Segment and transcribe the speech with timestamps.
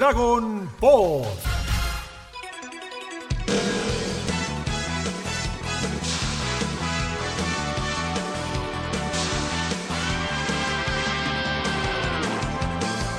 [0.00, 1.24] Dragon Ball.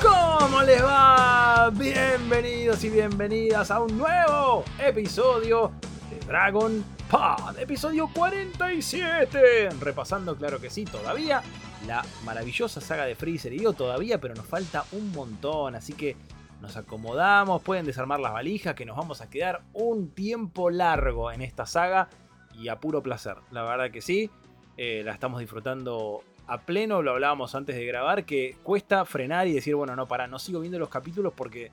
[0.01, 1.69] ¿Cómo les va?
[1.69, 5.73] Bienvenidos y bienvenidas a un nuevo episodio
[6.09, 9.69] de Dragon Pod, episodio 47.
[9.79, 11.43] Repasando, claro que sí, todavía
[11.85, 13.53] la maravillosa saga de Freezer.
[13.53, 16.15] Y digo todavía, pero nos falta un montón, así que
[16.61, 21.41] nos acomodamos, pueden desarmar las valijas, que nos vamos a quedar un tiempo largo en
[21.41, 22.09] esta saga
[22.53, 23.35] y a puro placer.
[23.51, 24.29] La verdad que sí,
[24.77, 29.53] eh, la estamos disfrutando a pleno, lo hablábamos antes de grabar, que cuesta frenar y
[29.53, 31.71] decir, bueno, no, para, no sigo viendo los capítulos porque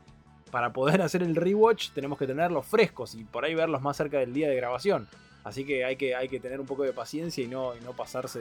[0.50, 4.18] para poder hacer el rewatch tenemos que tenerlos frescos y por ahí verlos más cerca
[4.18, 5.08] del día de grabación.
[5.44, 8.40] Así que hay que, hay que tener un poco de paciencia y no, no pasarse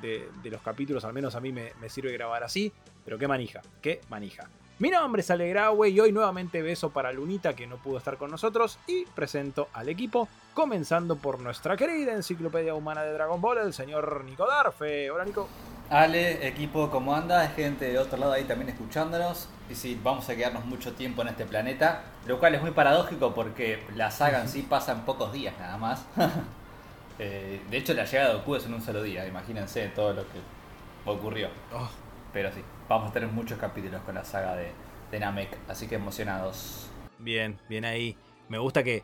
[0.00, 2.72] de, de, los capítulos, al menos a mí me, me sirve grabar así,
[3.04, 4.48] pero qué manija, qué manija.
[4.80, 8.32] Mi nombre es Alegrawe y hoy nuevamente beso para Lunita que no pudo estar con
[8.32, 13.72] nosotros y presento al equipo, comenzando por nuestra querida enciclopedia humana de Dragon Ball, el
[13.72, 15.12] señor Nico Darfe.
[15.12, 15.46] Hola Nico.
[15.90, 17.42] Ale, equipo, ¿cómo anda?
[17.42, 19.48] Hay gente de otro lado ahí también escuchándonos.
[19.70, 23.32] Y sí, vamos a quedarnos mucho tiempo en este planeta, lo cual es muy paradójico
[23.32, 26.04] porque la saga en sí pasa en pocos días nada más.
[27.20, 30.22] eh, de hecho, la llegada de Goku es en un solo día, imagínense todo lo
[30.22, 30.40] que
[31.06, 31.48] ocurrió.
[31.72, 31.88] Oh.
[32.32, 34.72] Pero sí, vamos a tener muchos capítulos con la saga de,
[35.10, 36.88] de Namek, así que emocionados.
[37.18, 38.16] Bien, bien ahí.
[38.48, 39.02] Me gusta que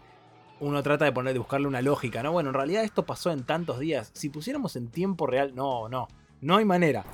[0.60, 2.32] uno trata de poner, de buscarle una lógica, ¿no?
[2.32, 4.10] Bueno, en realidad esto pasó en tantos días.
[4.14, 6.08] Si pusiéramos en tiempo real, no, no.
[6.40, 7.04] No hay manera.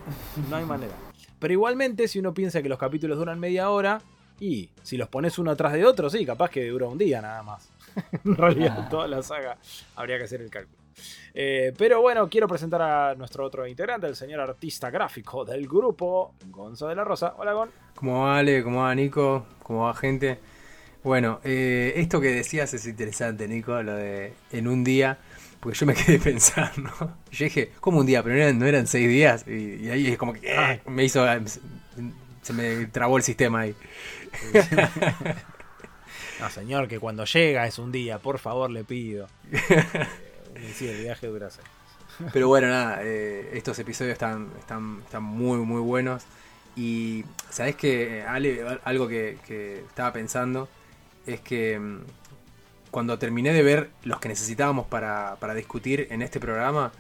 [0.50, 0.94] No hay manera.
[1.38, 4.00] Pero igualmente, si uno piensa que los capítulos duran media hora,
[4.38, 7.42] y si los pones uno atrás de otro, sí, capaz que dura un día nada
[7.42, 7.68] más.
[8.24, 9.58] en realidad, toda la saga
[9.94, 10.85] habría que hacer el cálculo.
[11.38, 16.34] Eh, pero bueno, quiero presentar a nuestro otro integrante, el señor artista gráfico del grupo,
[16.46, 17.34] Gonzo de la Rosa.
[17.36, 17.70] Hola, Gon.
[17.94, 18.62] ¿Cómo va, Ale?
[18.62, 19.46] ¿Cómo va, Nico?
[19.62, 20.38] ¿Cómo va, gente?
[21.04, 25.18] Bueno, eh, esto que decías es interesante, Nico, lo de en un día,
[25.60, 26.90] porque yo me quedé pensando.
[27.30, 28.22] Yo dije, ¿cómo un día?
[28.22, 29.44] Pero no eran, no eran seis días.
[29.46, 31.24] Y, y ahí es como que ah, me hizo.
[32.40, 33.74] Se me trabó el sistema ahí.
[36.38, 39.26] No, señor, que cuando llega es un día, por favor, le pido.
[40.74, 41.48] Sí, el viaje dura.
[42.32, 46.24] Pero bueno, nada, eh, estos episodios están, están, están muy, muy buenos.
[46.74, 48.24] Y, ¿sabes qué?
[48.26, 50.68] Ale, algo que, que, estaba pensando
[51.26, 52.00] es que mm,
[52.90, 56.92] cuando terminé de ver los que necesitábamos para, para, discutir en este programa,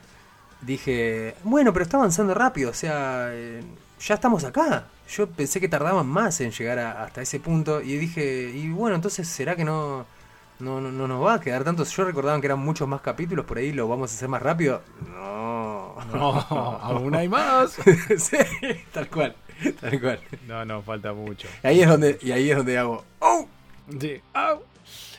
[0.62, 3.62] dije, bueno, pero está avanzando rápido, o sea, eh,
[4.00, 4.86] ya estamos acá.
[5.08, 8.96] Yo pensé que tardaban más en llegar a, hasta ese punto y dije, y bueno,
[8.96, 10.06] entonces, ¿será que no,
[10.58, 11.84] no, no, no nos va a quedar tanto.
[11.84, 14.82] Yo recordaba que eran muchos más capítulos, por ahí lo vamos a hacer más rápido.
[15.10, 16.30] No, no,
[16.82, 17.72] aún hay más.
[18.18, 18.36] sí,
[18.92, 19.36] tal cual,
[19.80, 20.20] tal cual.
[20.46, 21.48] No, no, falta mucho.
[21.62, 23.46] Y ahí es donde, y ahí es donde hago, ¡oh!
[24.00, 24.62] Sí, ¡oh!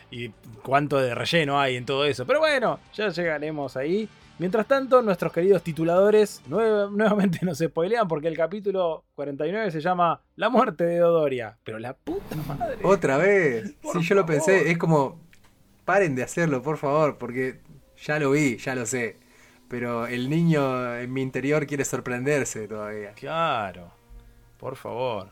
[0.09, 0.30] Y
[0.64, 2.25] cuánto de relleno hay en todo eso.
[2.25, 4.09] Pero bueno, ya llegaremos ahí.
[4.40, 10.50] Mientras tanto, nuestros queridos tituladores nuevamente nos spoilean porque el capítulo 49 se llama La
[10.50, 11.58] muerte de Dodoria.
[11.64, 12.78] Pero la puta madre.
[12.84, 13.75] Otra vez.
[13.94, 14.69] Sí, yo lo pensé.
[14.69, 15.26] Es como,
[15.88, 17.62] paren de hacerlo, por favor, porque
[18.03, 19.16] ya lo vi, ya lo sé.
[19.70, 23.14] Pero el niño en mi interior quiere sorprenderse todavía.
[23.14, 23.90] Claro,
[24.59, 25.31] por favor.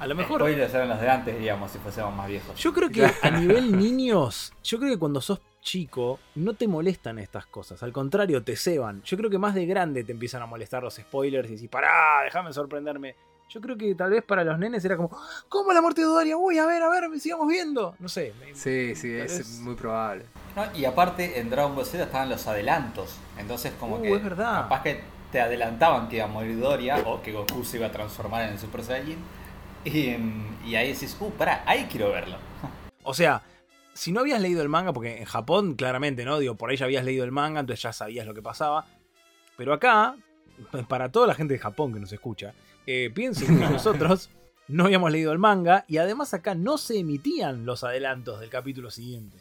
[0.00, 0.40] A lo mejor.
[0.40, 2.58] Spoilers eran los de antes, digamos, si fuésemos más viejos.
[2.58, 7.20] Yo creo que a nivel niños, yo creo que cuando sos chico no te molestan
[7.20, 7.80] estas cosas.
[7.84, 9.02] Al contrario, te ceban.
[9.04, 12.22] Yo creo que más de grande te empiezan a molestar los spoilers y decís, pará,
[12.24, 13.14] déjame sorprenderme.
[13.52, 15.10] Yo creo que tal vez para los nenes era como,
[15.50, 16.38] ¿cómo la muerte de Doria?
[16.38, 17.94] Uy, a ver, a ver, sigamos viendo.
[17.98, 18.32] No sé.
[18.54, 20.24] Sí, sí, es muy probable.
[20.74, 23.18] y aparte en Dragon Ball Z estaban los adelantos.
[23.36, 24.62] Entonces como uh, que es verdad.
[24.62, 27.92] capaz que te adelantaban que iba a morir Doria o que Goku se iba a
[27.92, 29.18] transformar en el Super Saiyan.
[29.84, 30.16] Y,
[30.64, 32.38] y ahí decís, uh, pará, ahí quiero verlo.
[33.04, 33.42] O sea,
[33.94, 36.38] si no habías leído el manga, porque en Japón claramente, ¿no?
[36.38, 38.86] Digo, por ahí ya habías leído el manga, entonces ya sabías lo que pasaba.
[39.56, 40.14] Pero acá,
[40.86, 42.54] para toda la gente de Japón que nos escucha,
[42.86, 44.30] eh, piensen que nosotros
[44.68, 48.90] no habíamos leído el manga y además acá no se emitían los adelantos del capítulo
[48.90, 49.36] siguiente.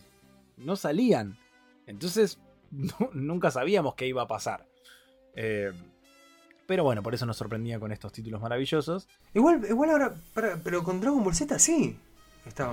[0.57, 1.37] No salían.
[1.87, 2.39] Entonces
[3.13, 4.65] nunca sabíamos qué iba a pasar.
[5.35, 5.71] Eh,
[6.67, 9.07] pero bueno, por eso nos sorprendía con estos títulos maravillosos.
[9.33, 10.15] Igual, igual ahora,
[10.63, 11.97] pero con Dragon Ball Z sí.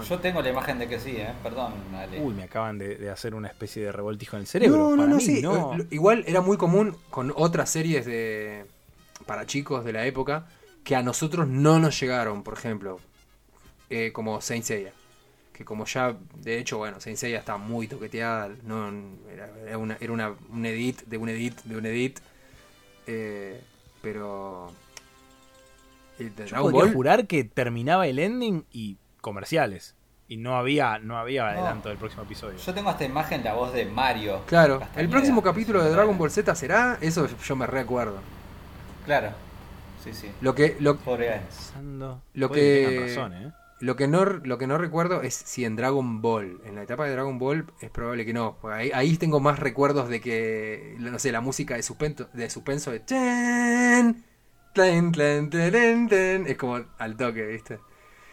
[0.08, 1.34] Yo tengo la imagen de que sí, ¿eh?
[1.42, 1.74] Perdón,
[2.22, 4.78] Uy, me acaban de, hacer una especie de revoltijo en el cerebro.
[4.78, 5.42] No, no, no, sí.
[5.90, 8.64] Igual era muy común con otras series de
[9.26, 10.46] para chicos de la época
[10.84, 12.98] que a nosotros no nos llegaron, por ejemplo,
[13.90, 14.92] eh, como Saint Seiya.
[15.52, 18.92] Que como ya, de hecho, bueno, Saint Seiya está muy toqueteada, no,
[19.32, 22.20] era, una, era una, un edit de un edit de un edit.
[23.06, 23.60] Eh,
[24.00, 24.72] pero...
[26.18, 29.94] Yo podría jurar que terminaba el ending y comerciales.
[30.26, 32.58] Y no había, no había adelanto del próximo episodio.
[32.58, 34.42] Yo tengo esta imagen, la voz de Mario.
[34.46, 35.00] Claro, Castañeda.
[35.00, 38.18] el próximo capítulo de Dragon Ball Z será, eso yo me recuerdo.
[39.06, 39.30] Claro.
[40.12, 40.30] Sí, sí.
[40.40, 40.96] Lo que, lo.
[41.38, 42.22] Pensando-
[42.54, 43.52] que- razón, ¿eh?
[43.80, 47.04] lo que no lo que no recuerdo es si en Dragon Ball, en la etapa
[47.04, 48.56] de Dragon Ball es probable que no.
[48.60, 52.50] porque Ahí, ahí tengo más recuerdos de que, no sé, la música de suspenso, de
[52.50, 53.00] suspenso de
[56.46, 57.78] es como al toque, ¿viste?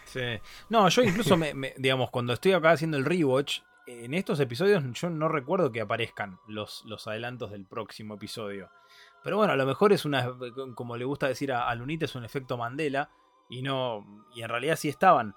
[0.06, 0.22] Sí.
[0.69, 4.83] No, yo incluso, me, me- digamos, cuando estoy acá haciendo el rewatch, en estos episodios
[4.94, 8.69] yo no recuerdo que aparezcan los, los adelantos del próximo episodio.
[9.25, 10.33] Pero bueno, a lo mejor es una,
[10.75, 13.10] como le gusta decir a, a Lunita, es un efecto Mandela.
[13.50, 14.06] Y no,
[14.36, 15.33] y en realidad sí estaban.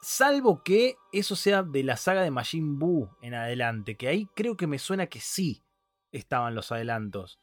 [0.00, 4.56] Salvo que eso sea de la saga de Majin Buu en adelante, que ahí creo
[4.56, 5.62] que me suena que sí
[6.12, 7.38] estaban los adelantos.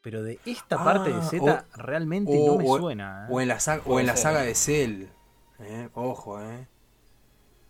[0.00, 1.42] Pero de esta Ah, parte de Z
[1.76, 3.24] o- realmente o- no me o- suena.
[3.26, 3.28] ¿eh?
[3.32, 5.04] O en la saga, o en la saga de Cell.
[5.58, 5.88] ¿eh?
[5.94, 6.66] Ojo, eh.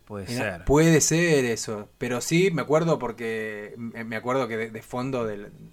[0.06, 0.64] Puede ser.
[0.64, 5.24] Puede ser eso, pero sí me acuerdo porque me acuerdo que de, de fondo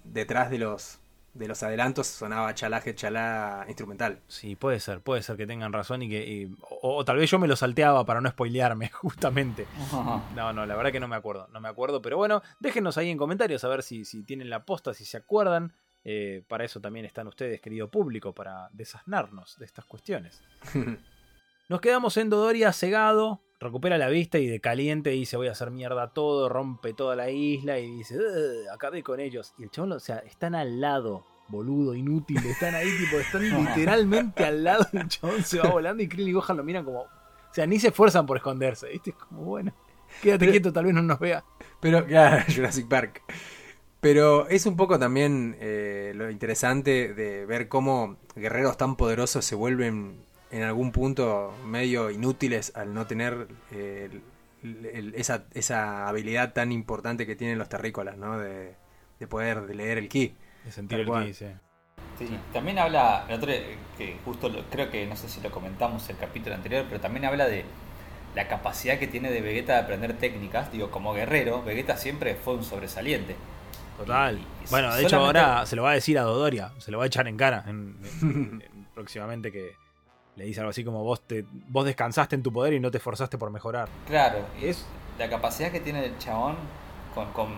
[0.04, 1.00] detrás de los
[1.34, 4.20] de los adelantos sonaba chalaje chalá instrumental.
[4.28, 6.26] Sí, puede ser, puede ser que tengan razón y que.
[6.26, 9.66] y- o, o tal vez yo me lo salteaba para no spoilearme, justamente.
[10.34, 11.48] No, no, la verdad que no me acuerdo.
[11.52, 14.64] No me acuerdo, pero bueno, déjenos ahí en comentarios a ver si, si tienen la
[14.64, 15.72] posta, si se acuerdan.
[16.04, 20.42] Eh, para eso también están ustedes, querido público, para desasnarnos de estas cuestiones.
[21.68, 25.70] Nos quedamos en Dodoria cegado, recupera la vista y de caliente dice voy a hacer
[25.70, 29.52] mierda todo, rompe toda la isla y dice "Ugh, acabé con ellos.
[29.58, 34.44] Y el chabón, o sea, están al lado, boludo, inútil, están ahí, tipo, están literalmente
[34.44, 37.00] al lado del chabón, se va volando y Krill y Gohan lo miran como...
[37.00, 39.10] O sea, ni se esfuerzan por esconderse, ¿viste?
[39.10, 39.72] Es como, bueno,
[40.22, 41.42] quédate Pero- quieto, tal vez no nos vea.
[41.80, 43.22] Pero, claro, Jurassic Park.
[44.00, 49.56] Pero es un poco también eh, lo interesante de ver cómo guerreros tan poderosos se
[49.56, 50.20] vuelven
[50.50, 54.08] en algún punto medio inútiles al no tener eh,
[54.62, 58.38] el- el- esa, esa habilidad tan importante que tienen los terrícolas, ¿no?
[58.38, 58.74] De,
[59.20, 60.34] de poder leer el ki.
[60.64, 61.26] De sentir el cual.
[61.26, 61.46] ki, sí.
[62.18, 63.52] Sí, también habla, el otro,
[63.96, 67.24] que justo lo- creo que no sé si lo comentamos el capítulo anterior, pero también
[67.26, 67.64] habla de
[68.34, 70.72] la capacidad que tiene de Vegeta de aprender técnicas.
[70.72, 73.36] Digo, como guerrero, Vegeta siempre fue un sobresaliente.
[73.96, 74.38] Total.
[74.38, 76.98] Y- y bueno, de hecho ahora se lo va a decir a Dodoria, se lo
[76.98, 79.72] va a echar en cara en- en- en- próximamente que
[80.38, 82.98] le dice algo así como vos te vos descansaste en tu poder y no te
[82.98, 83.88] esforzaste por mejorar.
[84.06, 84.86] Claro, y Es
[85.18, 86.56] la capacidad que tiene el chabón
[87.14, 87.48] con, con,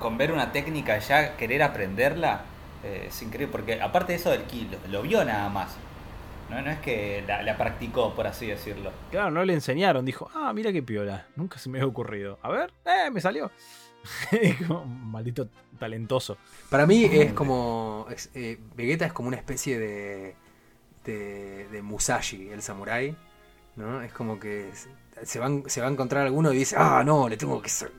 [0.00, 2.42] con ver una técnica y ya querer aprenderla
[2.82, 3.52] eh, es increíble.
[3.52, 5.76] Porque aparte de eso del ki, lo, lo vio nada más.
[6.50, 8.90] No, no es que la, la practicó, por así decirlo.
[9.10, 12.50] claro, no le enseñaron, dijo, "Ah, mira qué piola, nunca se me había ocurrido." A
[12.50, 13.50] ver, eh, me salió.
[14.68, 15.48] Como, Maldito
[15.78, 16.36] talentoso.
[16.68, 18.06] Para mí es como.
[18.10, 20.36] es, eh, Vegeta es como una especie de.
[21.04, 23.16] De, de Musashi, el samurái.
[23.76, 24.02] ¿No?
[24.02, 24.70] Es como que
[25.24, 27.90] se- van, se va a encontrar alguno y dice, ah, no, le tengo que ser,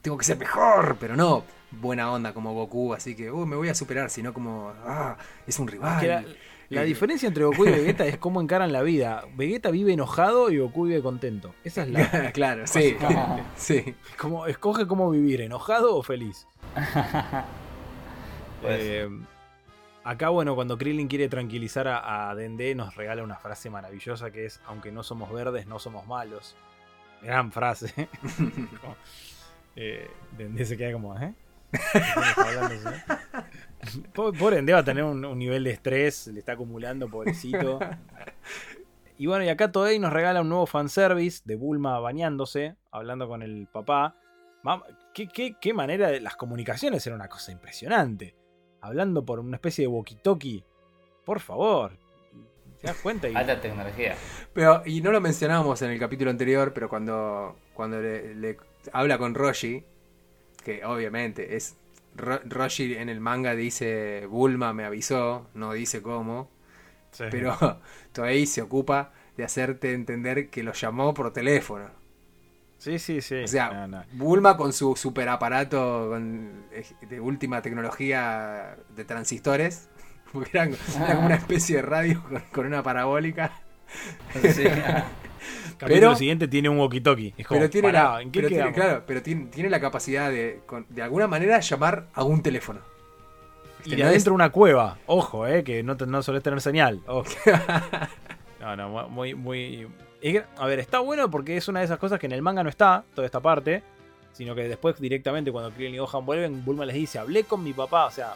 [0.00, 0.96] tengo que ser mejor.
[0.98, 4.72] Pero no, buena onda como Goku, así que, uh, me voy a superar, sino como,
[4.86, 5.16] ah,
[5.46, 6.00] es un rival.
[6.00, 6.24] Que la,
[6.70, 9.24] la Eh, diferencia entre Goku y Vegeta es cómo encaran la vida.
[9.36, 11.54] Vegeta vive enojado y Goku vive contento.
[11.62, 12.32] Esa es la.
[12.32, 12.96] claro, sí.
[13.56, 13.94] Sí.
[14.18, 16.46] Como, escoge cómo vivir, enojado o feliz.
[18.62, 19.08] Pues, Eh,
[20.10, 24.46] acá, bueno, cuando Krillin quiere tranquilizar a, a Dende, nos regala una frase maravillosa que
[24.46, 26.56] es: Aunque no somos verdes, no somos malos.
[27.22, 28.08] Gran frase.
[28.80, 28.96] Como,
[29.76, 31.34] eh, Dende se queda como, ¿eh?
[34.14, 37.78] Pobre Dende va a tener un, un nivel de estrés, le está acumulando, pobrecito.
[39.18, 43.42] Y bueno, y acá Toei nos regala un nuevo fanservice de Bulma bañándose, hablando con
[43.42, 44.16] el papá.
[44.62, 44.84] Mam-
[45.14, 48.36] ¿Qué, qué, qué manera de las comunicaciones era una cosa impresionante.
[48.80, 50.62] Hablando por una especie de walkie-talkie.
[51.24, 51.92] Por favor.
[52.80, 53.28] ¿Te das cuenta?
[53.28, 54.14] Y- alta tecnología.
[54.52, 58.56] Pero, y no lo mencionábamos en el capítulo anterior, pero cuando, cuando le, le
[58.92, 59.84] habla con Roshi,
[60.64, 61.76] que obviamente es.
[62.16, 66.50] Ro- Roshi en el manga dice Bulma me avisó, no dice cómo,
[67.12, 67.24] Sí.
[67.30, 67.56] pero
[68.12, 71.90] Toei se ocupa de hacerte entender que lo llamó por teléfono.
[72.78, 73.42] Sí, sí, sí.
[73.42, 74.04] O sea, No, no.
[74.12, 79.88] Bulma con su super aparato de última tecnología de transistores,
[80.32, 83.52] porque eran, era como una especie de radio con, con una parabólica.
[84.52, 84.64] Sí.
[85.78, 87.34] Capítulo pero- siguiente tiene un walkie-talkie.
[87.36, 88.74] Es como, Pero tiene, pará, la, ¿en qué pero tiene- quedamos?
[88.84, 92.80] claro, pero tiene, tiene la capacidad de, con- de alguna manera, llamar a un teléfono.
[93.84, 94.98] Y adentro una cueva.
[95.06, 97.00] Ojo, eh, que no, te- no solés tener señal.
[97.06, 97.30] Ojo.
[98.60, 99.86] No, no, muy, muy.
[100.56, 102.68] A ver, está bueno porque es una de esas cosas que en el manga no
[102.68, 103.82] está, toda esta parte.
[104.32, 107.72] Sino que después, directamente, cuando Krillin y Gohan vuelven, Bulma les dice: Hablé con mi
[107.72, 108.06] papá.
[108.06, 108.34] O sea,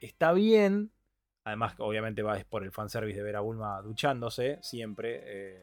[0.00, 0.90] está bien.
[1.44, 5.20] Además, obviamente va es por el fanservice de ver a Bulma duchándose siempre.
[5.24, 5.62] eh,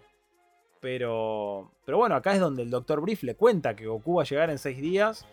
[0.79, 3.01] Pero, pero bueno, acá es donde el Dr.
[3.01, 5.27] Brief le cuenta que Goku va a llegar en 6 días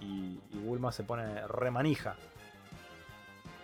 [0.00, 2.16] y, y Bulma se pone remanija.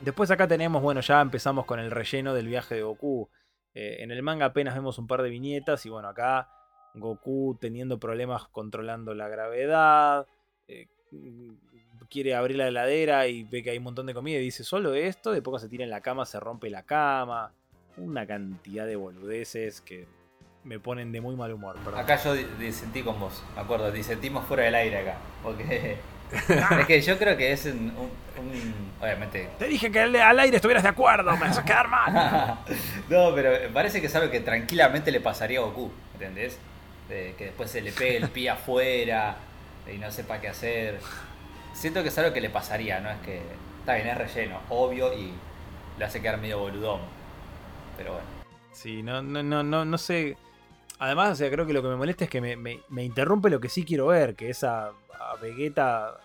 [0.00, 3.28] Después acá tenemos, bueno, ya empezamos con el relleno del viaje de Goku.
[3.74, 6.48] Eh, en el manga apenas vemos un par de viñetas y bueno, acá
[6.94, 10.26] Goku teniendo problemas controlando la gravedad.
[10.68, 10.88] eh,
[12.08, 14.94] quiere abrir la heladera y ve que hay un montón de comida y dice solo
[14.94, 15.30] esto.
[15.32, 17.52] De poco se tira en la cama, se rompe la cama.
[17.96, 20.06] Una cantidad de boludeces que
[20.64, 21.76] me ponen de muy mal humor.
[21.96, 25.18] Acá yo di- disentí con vos, me acuerdo, disentimos fuera del aire acá.
[25.42, 25.98] Porque
[26.80, 29.48] es que yo creo que es un, un- un- obviamente.
[29.58, 32.58] Te dije que al aire estuvieras de acuerdo, me haces quedar mal.
[33.08, 36.58] no, pero parece que es algo que tranquilamente le pasaría a Goku, ¿entendés?
[37.08, 39.36] Que después se le pegue el pie afuera
[39.92, 41.00] y no sepa qué hacer.
[41.72, 43.40] Siento que es algo que le pasaría, no es que.
[43.80, 45.32] Está bien, es relleno, obvio, y
[45.98, 47.00] le hace quedar medio boludón.
[47.96, 48.26] Pero bueno.
[48.72, 50.36] Sí, no, no, no, no, no sé.
[51.00, 53.50] Además, o sea, creo que lo que me molesta es que me, me- me interrumpe
[53.50, 56.18] lo que sí quiero ver, que es a, a Vegeta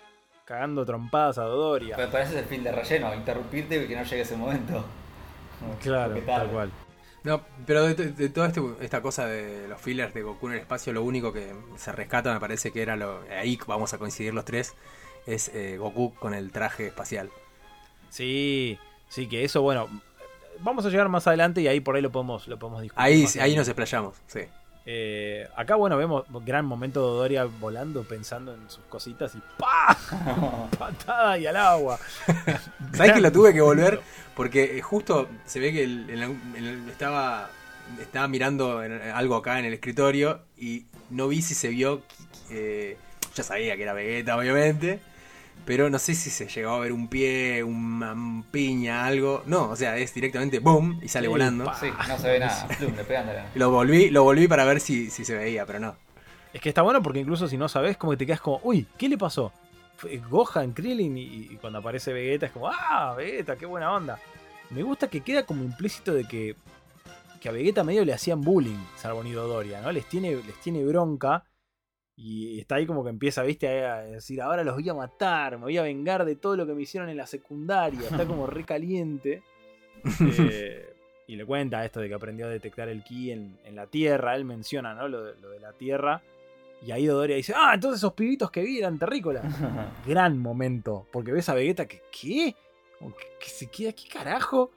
[0.45, 1.97] cagando trompadas a Dodoria.
[1.97, 4.85] Me parece el fin de relleno, interrumpirte y que no llegue ese momento.
[5.81, 6.71] Claro, tal cual.
[7.23, 10.93] No, pero de, toda este- esta cosa de los fillers de Goku en el espacio,
[10.93, 13.21] lo único que se rescata me parece que era lo.
[13.31, 14.75] Ahí vamos a coincidir los tres.
[15.25, 17.31] Es eh, Goku con el traje espacial.
[18.09, 18.77] Sí,
[19.09, 19.87] sí, que eso, bueno,
[20.59, 23.03] vamos a llegar más adelante y ahí por ahí lo podemos, lo podemos discutir.
[23.03, 24.41] Ahí, ahí nos explayamos, sí.
[24.87, 29.97] Eh, acá, bueno, vemos gran momento de Dodoria volando, pensando en sus cositas y ¡pa!
[30.77, 31.97] Patada y al agua.
[32.93, 33.99] ¿Sabes que lo tuve que volver?
[34.35, 37.49] Porque eh, justo se ve que el- estaba,
[37.99, 42.03] estaba mirando en- algo acá en el escritorio y no vi si se vio.
[42.51, 42.97] eh,
[43.33, 44.99] ya sabía que era Vegeta, obviamente.
[45.65, 49.41] Pero no sé si se llegó a ver un pie, una piña, algo.
[49.45, 50.99] No, o sea, es directamente ¡boom!
[51.01, 51.65] y sale Sí, volando.
[51.65, 51.79] pa.
[51.79, 52.67] Sí, no se ve nada.
[52.77, 55.95] Plum, le Lo volví, lo volví para ver si, si se veía, pero no.
[56.53, 58.85] Es que está bueno porque incluso si no sabes, como que te quedas como, uy,
[58.97, 59.51] ¿qué le pasó?
[59.97, 64.19] Fue Gohan, Krillin y, y cuando aparece Vegeta es como, ah, Vegeta, qué buena onda.
[64.69, 66.55] Me gusta que queda como implícito de que,
[67.41, 69.91] que a Vegeta medio le hacían bullying, Sarbonido Doria, ¿no?
[69.91, 71.43] Les tiene, les tiene bronca
[72.17, 75.63] y está ahí como que empieza, viste, a decir, ahora los voy a matar, me
[75.63, 78.01] voy a vengar de todo lo que me hicieron en la secundaria.
[78.01, 79.43] Está como re caliente.
[80.39, 80.93] Eh,
[81.27, 84.35] y le cuenta esto de que aprendió a detectar el ki en, en la Tierra.
[84.35, 85.09] Él menciona, ¿no?
[85.09, 86.21] Lo de, lo de la Tierra.
[86.85, 89.43] Y ahí Dodoria dice, ah, entonces esos pibitos que vi eran terrícolas.
[90.05, 91.07] Gran momento.
[91.11, 92.55] Porque ves a Vegeta que, ¿qué?
[92.99, 94.71] Que, que se queda, ¿qué carajo?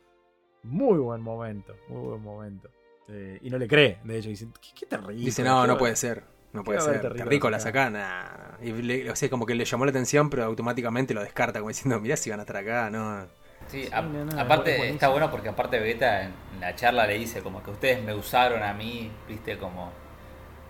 [0.64, 2.68] Muy buen momento, muy buen momento.
[3.09, 5.16] Eh, y no le cree, de hecho, dice, ¿qué, qué terrícola?
[5.16, 6.38] Dice, no, ¿Qué no puede ser.
[6.52, 7.14] No puede ser.
[7.14, 7.87] terrícolas acá?
[7.87, 8.64] acá, nah.
[8.67, 11.69] Y le- o sea, como que le llamó la atención, pero automáticamente lo descarta, como
[11.69, 13.26] diciendo, mirá si van a estar acá, no.
[13.71, 17.07] Sí, Sí, a- no, no, es aparte está bueno porque aparte Vegeta en la charla
[17.07, 19.93] le dice como que ustedes me usaron a mí, viste, como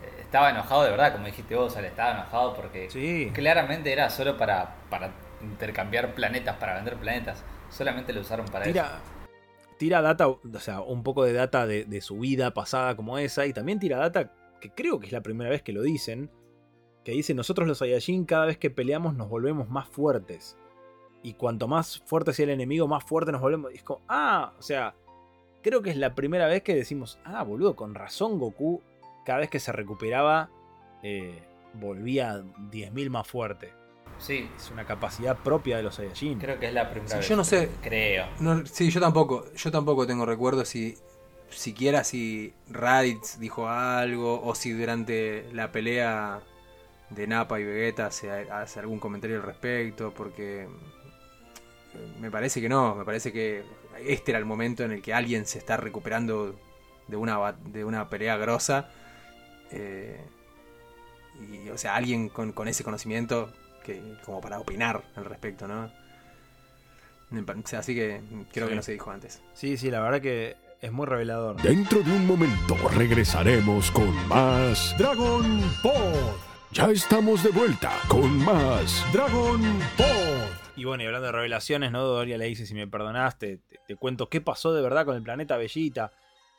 [0.02, 3.30] eh, estaba enojado de verdad, como dijiste vos, o sea, le estaba enojado porque Sí.
[3.32, 5.10] claramente era solo para, para
[5.42, 8.72] intercambiar planetas, para vender planetas, solamente lo usaron para eso.
[8.72, 8.98] Tira,
[9.78, 13.46] tira data, o sea, un poco de data de, de su vida pasada como esa,
[13.46, 16.30] y también tira data que creo que es la primera vez que lo dicen,
[17.04, 20.56] que dice, nosotros los Saiyajin cada vez que peleamos nos volvemos más fuertes.
[21.22, 23.72] Y cuanto más fuerte sea el enemigo, más fuerte nos volvemos.
[23.72, 24.94] Y es como, ah, o sea,
[25.62, 28.82] creo que es la primera vez que decimos, ah, boludo, con razón Goku,
[29.24, 30.50] cada vez que se recuperaba,
[31.02, 31.42] eh,
[31.74, 33.72] volvía 10.000 más fuerte.
[34.18, 36.38] Sí, Es una capacidad propia de los Saiyajin.
[36.40, 37.28] creo que es la primera Sí, vez.
[37.28, 37.70] yo no sé.
[37.82, 38.26] Creo.
[38.40, 40.96] No, sí, yo tampoco, yo tampoco tengo recuerdo si
[41.50, 46.40] siquiera si Raditz dijo algo o si durante la pelea
[47.10, 50.68] de Nappa y Vegeta se ha- hace algún comentario al respecto, porque
[52.20, 53.64] me parece que no, me parece que
[54.06, 56.58] este era el momento en el que alguien se está recuperando
[57.08, 58.90] de una de una pelea grosa
[59.70, 60.20] eh,
[61.50, 63.52] y o sea alguien con, con ese conocimiento
[63.84, 65.90] que como para opinar al respecto, ¿no?
[67.30, 68.20] O sea, así que
[68.52, 68.70] creo Sí.
[68.70, 69.42] que no se dijo antes.
[69.54, 71.60] Sí, sí, la verdad que es muy revelador.
[71.62, 76.34] Dentro de un momento regresaremos con más Dragon Ball.
[76.70, 79.60] Ya estamos de vuelta con más Dragon
[79.96, 80.48] Ball.
[80.76, 82.04] Y bueno, y hablando de revelaciones, ¿no?
[82.04, 85.22] Doria le dice, si me perdonaste, te, te cuento qué pasó de verdad con el
[85.22, 86.12] planeta Bellita.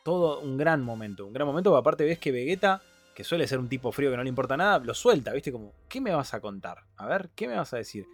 [0.04, 2.82] Todo un gran momento, un gran momento, porque aparte ves que Vegeta,
[3.16, 5.52] que suele ser un tipo frío que no le importa nada, lo suelta, ¿viste?
[5.52, 6.80] Como, ¿qué me vas a contar?
[6.98, 8.08] A ver, ¿qué me vas a decir?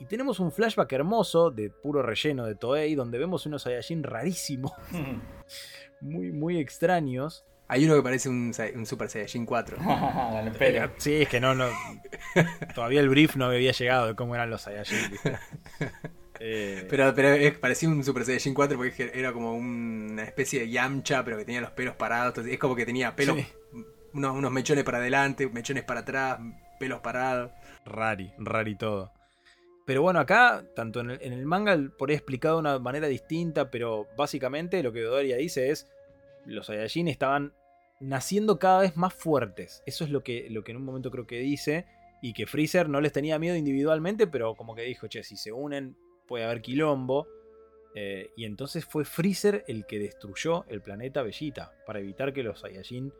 [0.00, 4.72] Y tenemos un flashback hermoso de puro relleno de Toei, donde vemos unos Saiyajin rarísimos,
[6.00, 7.44] muy, muy extraños.
[7.70, 8.54] Hay uno que parece un,
[8.86, 9.76] Super Saiyajin 4.
[9.76, 10.90] Con el pelo.
[10.96, 11.66] Sí, es que no, no.
[12.74, 15.38] Todavía el brief no había llegado de cómo eran los Saiyajin, ¿viste?
[16.40, 20.70] Eh, Pero, pero es- parecía un Super Saiyajin 4 porque era como una especie de
[20.70, 22.28] Yamcha, pero que tenía los pelos parados.
[22.28, 23.44] entonces es como que tenía pelo Sí.
[24.12, 26.38] unos, unos mechones para adelante, mechones para atrás,
[26.78, 27.50] pelos parados.
[27.84, 29.10] Rari, rari todo.
[29.88, 33.06] Pero bueno, acá, tanto en el, en el manga, por ahí explicado de una manera
[33.06, 35.90] distinta, pero básicamente lo que Dodoria dice es:
[36.44, 37.54] los Saiyajin estaban
[37.98, 39.82] naciendo cada vez más fuertes.
[39.86, 41.86] Eso es lo que, lo que en un momento creo que dice.
[42.20, 45.52] Y que Freezer no les tenía miedo individualmente, pero como que dijo: che, si se
[45.52, 47.26] unen, puede haber quilombo.
[47.94, 52.60] Eh, y entonces fue Freezer el que destruyó el planeta Bellita para evitar que los
[52.60, 53.10] Saiyajin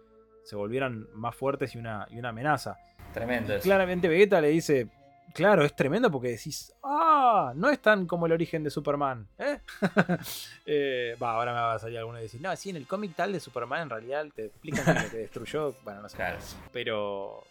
[0.44, 2.76] se volvieran más fuertes y una, y una amenaza.
[3.14, 3.58] Tremendo.
[3.60, 4.90] Claramente Vegeta le dice,
[5.34, 9.28] claro, es tremendo porque decís, ah, no es tan como el origen de Superman.
[9.38, 9.60] ¿eh?
[10.66, 13.14] Eh, Va, ahora me va a salir alguno y decir, no, sí, en el cómic
[13.14, 16.16] tal de Superman en realidad te explican que lo que destruyó, bueno, no sé.
[16.16, 16.38] Claro.
[16.72, 17.42] Pero,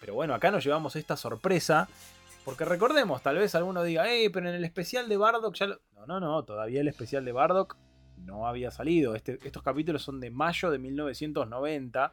[0.00, 1.88] pero bueno, acá nos llevamos esta sorpresa.
[2.44, 5.80] Porque recordemos, tal vez alguno diga, hey, pero en el especial de Bardock ya lo...
[5.94, 7.76] No, no, no, todavía el especial de Bardock
[8.18, 9.14] no había salido.
[9.14, 12.12] Este- estos capítulos son de mayo de 1990.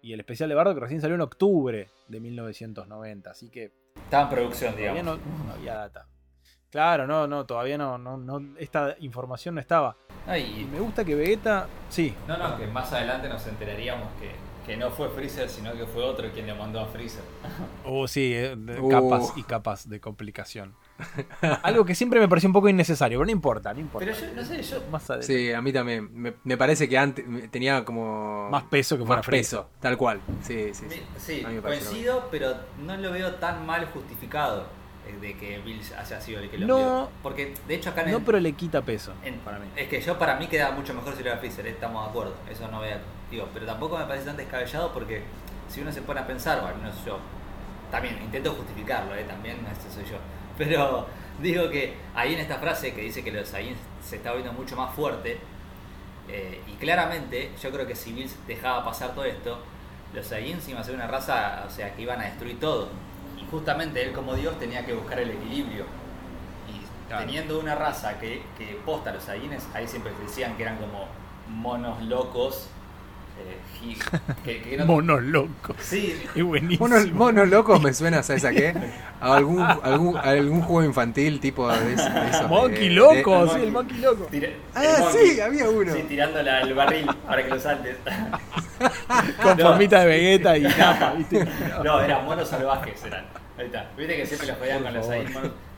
[0.00, 3.30] Y el especial de Bardock recién salió en octubre de 1990.
[3.30, 3.70] Así que
[4.10, 5.20] Estaba en producción, todavía digamos.
[5.24, 6.06] no, no había data.
[6.68, 9.96] Claro, no, no, todavía no, no, no, esta información no estaba.
[10.36, 14.32] Y me gusta que Vegeta, sí, no, no, que más adelante nos enteraríamos que,
[14.66, 17.22] que no fue Freezer, sino que fue otro quien le mandó a Freezer.
[17.84, 18.88] Oh, sí, eh, Uh.
[18.88, 20.74] capas y capas de complicación.
[21.62, 24.06] Algo que siempre me pareció un poco innecesario, pero no importa, no importa.
[24.06, 24.82] Pero yo, no sé, yo...
[24.90, 25.26] Más, adelante.
[25.34, 26.08] Sí, a mí también.
[26.14, 28.48] Me, me parece que antes tenía como.
[28.50, 29.60] Más peso que fuera más Freezer.
[29.60, 30.20] peso, tal cual.
[30.42, 30.86] Sí, sí,
[31.18, 31.46] sí.
[31.62, 32.54] Coincido, pero
[32.84, 34.66] no lo veo tan mal justificado
[35.06, 36.76] eh, de que Bills haya sido el que lo No.
[36.78, 37.08] envió.
[37.22, 39.66] Porque de hecho acá en el- No, pero le quita peso en- para mí.
[39.76, 42.10] Es que yo para mí queda mucho mejor si lo era Freezer, eh, estamos de
[42.10, 42.34] acuerdo.
[42.50, 43.00] Eso no vea.
[43.30, 45.22] Digo, pero tampoco me parece tan descabellado porque
[45.68, 47.18] si uno se pone a pensar, o al menos yo,
[47.90, 50.16] también intento justificarlo, eh, también este soy yo.
[50.60, 51.06] Pero
[51.40, 54.76] digo que ahí en esta frase que dice que los Saiyans se está viendo mucho
[54.76, 55.38] más fuerte,
[56.28, 59.58] eh, y claramente yo creo que si Bills dejaba pasar todo esto,
[60.12, 62.88] los Saiyans iban a ser una raza, o sea, que iban a destruir todo.
[63.38, 65.86] Y justamente él como Dios tenía que buscar el equilibrio.
[66.68, 67.24] Y Claro.
[67.24, 71.06] teniendo una raza que, que posta los Saiyans, ahí siempre decían que eran como
[71.48, 72.68] monos locos.
[73.40, 73.96] Eh, gi-
[74.44, 75.76] que, que no- Monos locos.
[75.80, 76.88] Sí, Es buenísimo.
[76.88, 78.74] Monos, monos locos me suena, ¿sabes a qué?
[79.20, 83.44] A algún, algún, a algún juego infantil tipo de, de esos de- Monkey de- loco,
[83.46, 84.28] de- sí, el monkey loco.
[84.32, 85.26] el Ah, monkey.
[85.30, 85.94] sí, había uno.
[85.94, 87.96] Sí, tirándola al barril para que lo saltes.
[89.42, 89.64] Con No.
[89.64, 90.64] formita de Vegeta y
[91.18, 91.46] ¿viste?
[91.84, 93.24] No, eran monos salvajes, eran.
[93.60, 93.90] Ahí está.
[93.96, 95.26] Viste que siempre los jodían con los ahí.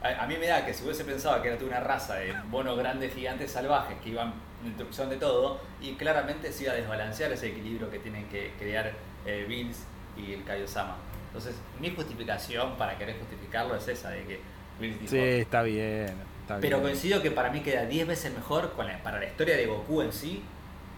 [0.03, 2.33] A, a mí me da que si hubiese pensado que era toda una raza de
[2.45, 6.77] monos grandes, gigantes, salvajes, que iban en destrucción de todo, y claramente se iba a
[6.77, 8.93] desbalancear ese equilibrio que tienen que crear
[9.27, 9.85] eh, Bills
[10.17, 10.97] y el Kaiosama.
[11.27, 14.41] Entonces, mi justificación para querer justificarlo es esa, de que
[14.81, 16.15] Bills dijo, Sí, está bien.
[16.43, 16.91] Está pero bien.
[16.91, 20.03] coincido que para mí queda 10 veces mejor con la- para la historia de Goku
[20.03, 20.43] en sí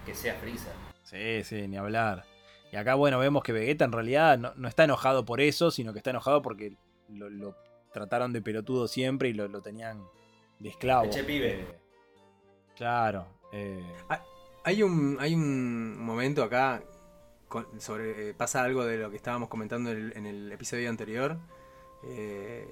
[0.05, 0.73] que sea Freezer.
[1.03, 2.25] Sí, sí, ni hablar.
[2.75, 5.93] Y acá, bueno, vemos que Vegeta en realidad no, no está enojado por eso, sino
[5.93, 6.77] que está enojado porque
[7.09, 7.55] lo, lo
[7.93, 10.03] trataron de pelotudo siempre y lo, lo tenían
[10.59, 11.05] de esclavo.
[11.05, 11.61] Eche pibe.
[11.61, 11.79] Eh,
[12.77, 13.29] claro.
[13.53, 13.81] eh,
[14.65, 16.83] Hay un, hay un momento acá
[17.47, 20.91] con- sobre eh, pasa algo de lo que estábamos comentando en el, en el episodio
[20.91, 21.39] anterior
[22.09, 22.67] eh,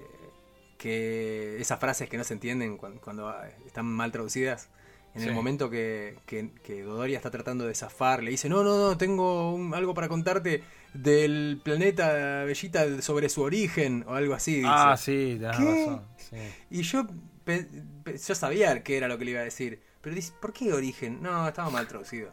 [0.79, 4.69] que esas frases que no se entienden cuando, cuando, ah, están mal traducidas
[5.15, 5.29] en Sí.
[5.29, 8.97] el momento que, que, que Dodoria está tratando de zafar le dice no no no
[8.97, 10.63] tengo un- algo para contarte
[10.95, 14.69] del planeta Bellita sobre su origen o algo así dice.
[14.71, 15.65] Ah, sí, tenés ¿Qué?
[15.87, 16.03] razón.
[16.17, 16.37] sí.
[16.71, 17.07] Y yo,
[17.47, 19.81] yo sabía que era lo que le iba a decir.
[20.01, 21.23] Pero dice, ¿por qué origen?
[21.23, 22.33] No, estaba mal traducido.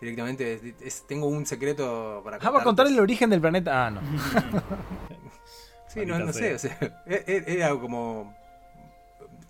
[0.00, 3.86] Directamente, es- es- tengo un secreto para Ah, va a contar el origen del planeta.
[3.86, 4.00] Ah, no.
[5.88, 8.34] Sí, no, no sé, o sea, e- e- era como...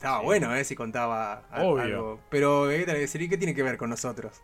[0.04, 0.24] Estaba Sí.
[0.26, 0.64] bueno, ¿eh?
[0.64, 1.82] Si contaba Obvio.
[1.82, 2.20] algo.
[2.28, 4.42] Pero Vegeta le decía, ¿y qué tiene que ver con nosotros?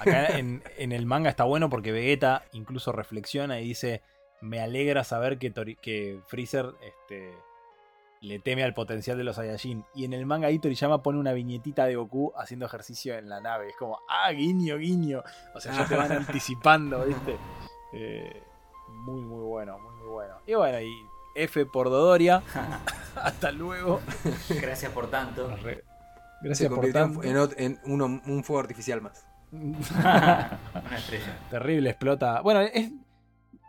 [0.00, 4.02] Acá en, en el manga está bueno porque Vegeta incluso reflexiona y dice:
[4.40, 7.32] Me alegra saber que, Tori- que Freezer este,
[8.20, 9.84] le teme al potencial de los Saiyajin.
[9.94, 13.40] Y en el manga ahí Toriyama pone una viñetita de Goku haciendo ejercicio en la
[13.40, 13.68] nave.
[13.70, 15.22] Es como, ah, guiño, guiño.
[15.54, 17.36] O sea, ya te van anticipando, ¿viste?
[17.94, 18.42] Eh,
[18.88, 20.34] muy, muy bueno, muy, muy bueno.
[20.46, 20.92] Y bueno, y
[21.34, 22.42] F por Dodoria.
[23.16, 24.00] Hasta luego.
[24.48, 25.54] Gracias por tanto.
[25.62, 25.82] Se
[26.42, 27.22] Gracias por tanto.
[27.22, 29.26] en, en uno- un fuego artificial más.
[29.52, 31.38] Una estrella.
[31.50, 32.40] Terrible, explota.
[32.40, 32.90] Bueno, es,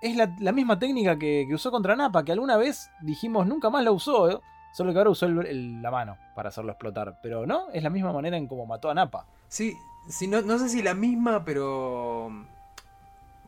[0.02, 3.69] es la, la misma técnica que, que usó contra Napa, que alguna vez dijimos nunca
[3.69, 4.39] más la usó, ¿eh?
[4.73, 7.19] solo que ahora usó el- el- la mano para hacerlo explotar.
[7.21, 9.26] Pero no, es la misma manera en cómo mató a Napa.
[9.49, 12.32] Sí, sí no, no sé si la misma, pero...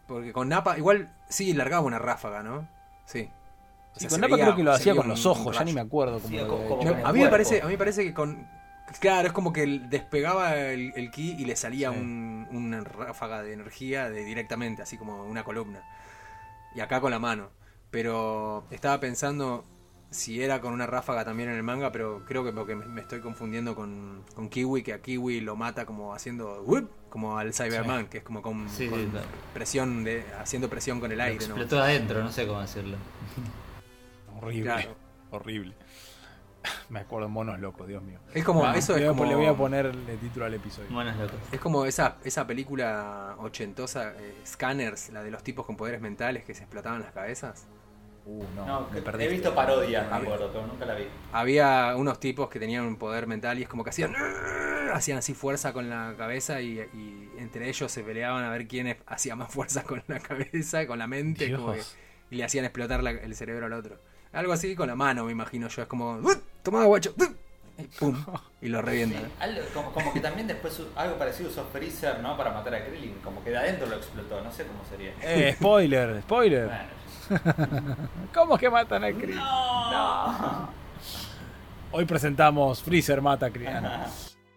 [0.08, 2.68] Porque con Napa, igual sí largaba una ráfaga, ¿no?
[3.06, 3.30] Sí.
[4.04, 6.28] O con Napa creo que lo hacía con los ojos, ya ni me acuerdo cómo
[6.28, 8.48] Sí, lo como- a, mí me parece, a mí me parece que con,
[9.00, 11.98] Claro, es como que despegaba el, el ki y le salía Sí.
[11.98, 15.82] un- una ráfaga de energía de, directamente, así como una columna.
[16.76, 17.50] Y acá con la mano.
[17.90, 19.66] Pero estaba pensando
[20.12, 23.02] si era con una ráfaga también en el manga, pero creo que porque me, me
[23.02, 27.54] estoy confundiendo con, con Kiwi, que a Kiwi lo mata como haciendo whip, como al
[27.56, 29.26] Cyberman, que es como con, Sí, con sí, claro.
[29.54, 31.56] presión de haciendo presión con el aire, ¿no?
[31.56, 32.98] Explotó adentro, no sé cómo decirlo.
[34.46, 34.64] Horrible.
[34.64, 34.96] Claro.
[35.32, 35.74] Horrible.
[36.90, 38.20] Me acuerdo monos locos, Dios mío.
[38.34, 40.54] Es como eso le es voy a- como Le voy a poner el título al
[40.54, 40.90] episodio.
[40.90, 41.36] Monos locos.
[41.52, 46.44] Es como esa, esa película ochentosa, eh, Scanners, la de los tipos con poderes mentales
[46.44, 47.68] que se explotaban las cabezas.
[48.28, 50.28] Uh, no, No, me he visto parodias, me A ver.
[50.28, 51.04] acuerdo, pero nunca la vi.
[51.32, 54.16] Había unos tipos que tenían un poder mental y es como que hacían
[54.92, 58.98] hacían así fuerza con la cabeza y, y entre ellos se peleaban a ver quién
[59.06, 61.82] hacía más fuerza con la cabeza, con la mente, como que-
[62.32, 64.00] y le hacían explotar la- el cerebro al otro.
[64.36, 67.24] Algo así con la mano, me imagino yo, es como "Uh, tomá guacho, uh",
[67.82, 68.16] y pum,
[68.62, 69.04] y lo Sí,
[69.40, 72.38] algo- como, como que también después algo parecido usó Freezer, ¿no?
[72.38, 73.16] Para matar a Krillin.
[73.24, 75.12] Como que de adentro lo explotó, no sé cómo sería.
[75.22, 76.68] Eh, spoiler, spoiler.
[76.68, 76.86] Bueno,
[78.34, 79.42] ¿Cómo que matan a Krillin?
[81.92, 83.86] Hoy presentamos Freezer mata a Krillin.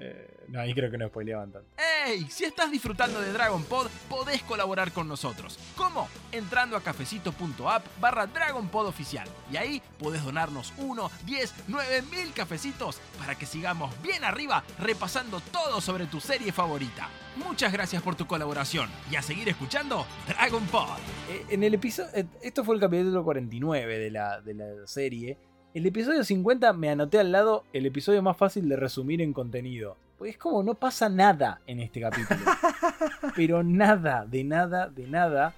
[0.01, 1.69] Eh, no, ahí creo que no spoileaban tanto.
[2.07, 2.27] ¡Ey!
[2.31, 5.59] Si estás disfrutando de Dragon Pod, podés colaborar con nosotros.
[5.77, 6.09] ¿Cómo?
[6.33, 9.29] Entrando a cafecito.app barra Dragon Pod oficial.
[9.53, 15.41] Y ahí podés donarnos 1, 10, 9 mil cafecitos para que sigamos bien arriba repasando
[15.53, 17.09] todo sobre tu serie favorita.
[17.37, 20.99] Muchas gracias por tu colaboración y a seguir escuchando Dragon Pod.
[21.31, 22.11] Eh, en el episodio.
[22.15, 25.39] eh, Esto fue el capítulo 49 de la, de la serie.
[25.75, 29.97] El episodio 50 me anoté al lado el episodio más fácil de resumir en contenido.
[30.19, 32.41] Pues es como no pasa nada en este capítulo.
[33.37, 35.55] Pero nada, de nada, de nada.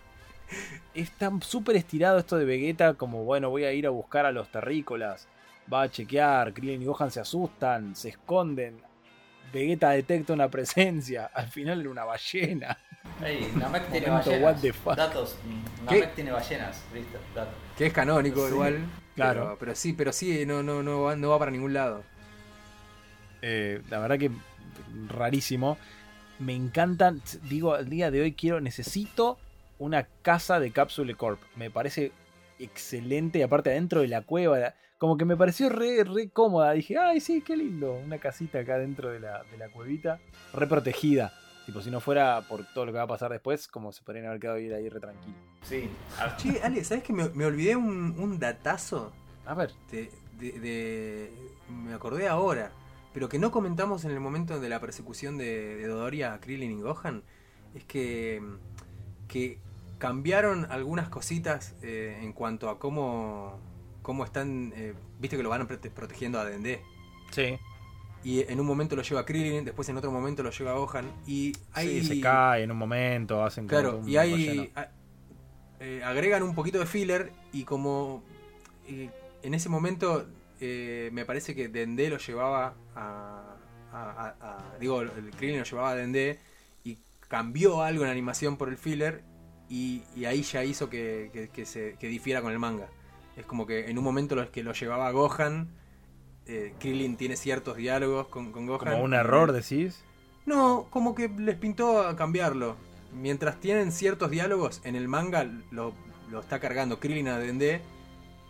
[0.94, 4.48] Está súper estirado esto de Vegeta, como bueno, voy a ir a buscar a los
[4.50, 5.28] terrícolas.
[5.72, 8.82] Va a chequear, Krillin y Gohan se asustan, se esconden.
[9.52, 12.76] Vegeta detecta una presencia, al final era una ballena.
[13.24, 14.52] Ey, Namek tiene Momento, ballenas.
[14.54, 14.94] what the fuck.
[14.96, 15.36] Datos.
[15.44, 15.94] mm, ¿Qué?
[16.00, 16.84] Namek tiene ballenas.
[16.92, 17.54] Listo, datos.
[17.78, 18.78] Que es canónico Sí, igual.
[19.14, 19.40] claro.
[19.44, 22.02] Pero, pero sí, pero sí, no, no, no, va, no va para ningún lado.
[23.42, 24.30] Eh, la verdad que
[25.08, 25.76] rarísimo.
[26.38, 27.20] Me encantan.
[27.48, 29.38] Digo, al día de hoy quiero, necesito
[29.78, 31.40] una casa de Capsule Corp.
[31.56, 32.12] Me parece
[32.58, 33.38] excelente.
[33.38, 34.74] Y aparte adentro de la cueva.
[34.98, 36.72] Como que me pareció re, re cómoda.
[36.72, 37.94] Dije, ay, sí, qué lindo.
[37.94, 40.18] Una casita acá dentro de la, de la cuevita.
[40.52, 41.32] Re protegida.
[41.66, 44.26] Tipo, si no fuera por todo lo que va a pasar después, como se podrían
[44.26, 45.34] haber quedado ahí, ahí re tranquilo.
[45.62, 45.88] Sí.
[46.36, 49.12] Che, Ale, ¿sabes que me, me olvidé un, un datazo?
[49.46, 49.70] A ver.
[49.90, 51.32] de, de- de-
[51.70, 52.72] me acordé ahora,
[53.12, 56.70] pero que no comentamos en el momento de la persecución de, de Dodoria a Krillin
[56.78, 57.22] y Gohan,
[57.74, 58.42] es que,
[59.28, 59.58] que
[59.98, 63.58] cambiaron algunas cositas eh, en cuanto a cómo,
[64.02, 66.80] cómo están, eh, viste que lo van prote- protegiendo a Dende.
[67.32, 67.58] Sí.
[68.22, 71.10] Y en un momento lo lleva Krillin, después en otro momento lo lleva Gohan.
[71.26, 74.32] Y Sí, se cae en un momento, hacen como Claro, un y hay.
[74.46, 74.68] relleno.
[74.76, 74.88] a-
[75.80, 78.22] eh, agregan un poquito de filler y como.
[78.86, 79.08] eh,
[79.42, 80.26] en ese momento
[80.60, 83.56] eh, me parece que Dende lo llevaba a.
[83.92, 86.38] a- a- a- digo, el Krillin lo llevaba a Dende
[86.84, 89.22] y cambió algo en animación por el filler
[89.68, 92.88] y, y ahí ya hizo que, que- que se, que difiera con el manga.
[93.36, 95.68] Es como que en un momento los que lo llevaba a Gohan,
[96.46, 98.92] eh, Krillin tiene ciertos diálogos con, con Gohan.
[98.92, 100.04] Como un error, decís.
[100.46, 102.76] no, como que les pintó a cambiarlo.
[103.12, 105.94] Mientras tienen ciertos diálogos, en el manga lo,
[106.30, 107.80] lo está cargando Krillin a Dende.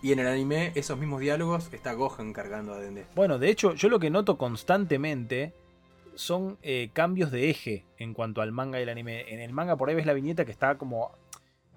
[0.03, 3.05] Y en el anime, esos mismos diálogos está Gohan cargando a Dende.
[3.15, 5.53] Bueno, de hecho, yo lo que noto constantemente
[6.15, 9.33] son eh, cambios de eje en cuanto al manga y el anime.
[9.33, 11.13] En el manga por ahí ves la viñeta que está como,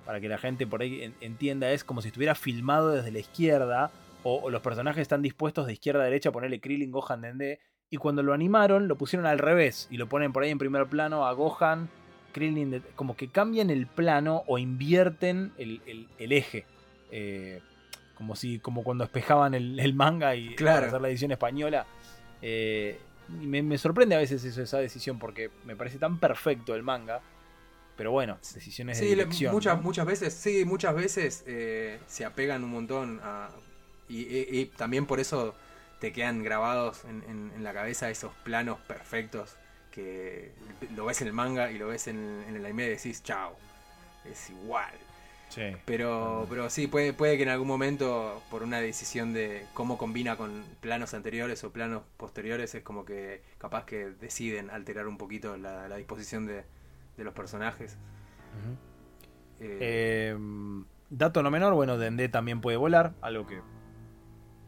[0.05, 3.19] para que la gente por ahí en- entienda, es como si estuviera filmado desde la
[3.19, 3.91] izquierda,
[4.23, 7.59] o, los personajes están dispuestos de izquierda a derecha a ponerle Krillin, Gohan, Dende,
[7.89, 10.87] y cuando lo animaron lo pusieron al revés, y lo ponen por ahí en primer
[10.87, 11.89] plano a Gohan,
[12.31, 16.65] Krillin, como que cambian el plano o invierten el, el- el eje.
[17.11, 17.59] Eh,
[18.15, 20.77] como si como cuando espejaban el, el manga y Claro.
[20.77, 21.85] para hacer la edición española
[22.41, 22.99] eh,
[23.41, 26.83] y me, me sorprende a veces eso, esa decisión porque me parece tan perfecto el
[26.83, 27.21] manga
[27.95, 29.83] pero bueno decisiones de Sí, le- dirección muchas, ¿no?
[29.83, 33.49] muchas veces, sí, muchas veces eh, se apegan un montón a.
[34.09, 35.55] Y, y- y también por eso
[35.99, 39.55] te quedan grabados en, en- en la cabeza esos planos perfectos
[39.91, 40.51] que
[40.95, 43.55] lo ves en el manga y lo ves en, en el anime y decís, chao,
[44.25, 44.91] es igual.
[45.53, 45.61] Sí.
[45.85, 50.35] Pero, pero sí, puede, puede que en algún momento, por una decisión de cómo combina
[50.35, 55.55] con planos anteriores o planos posteriores, es como que capaz que deciden alterar un poquito
[55.57, 56.63] la, la disposición de,
[57.17, 57.97] de los personajes.
[59.59, 60.37] Eh, Eh,
[61.11, 63.61] dato no menor bueno Dende también puede volar algo que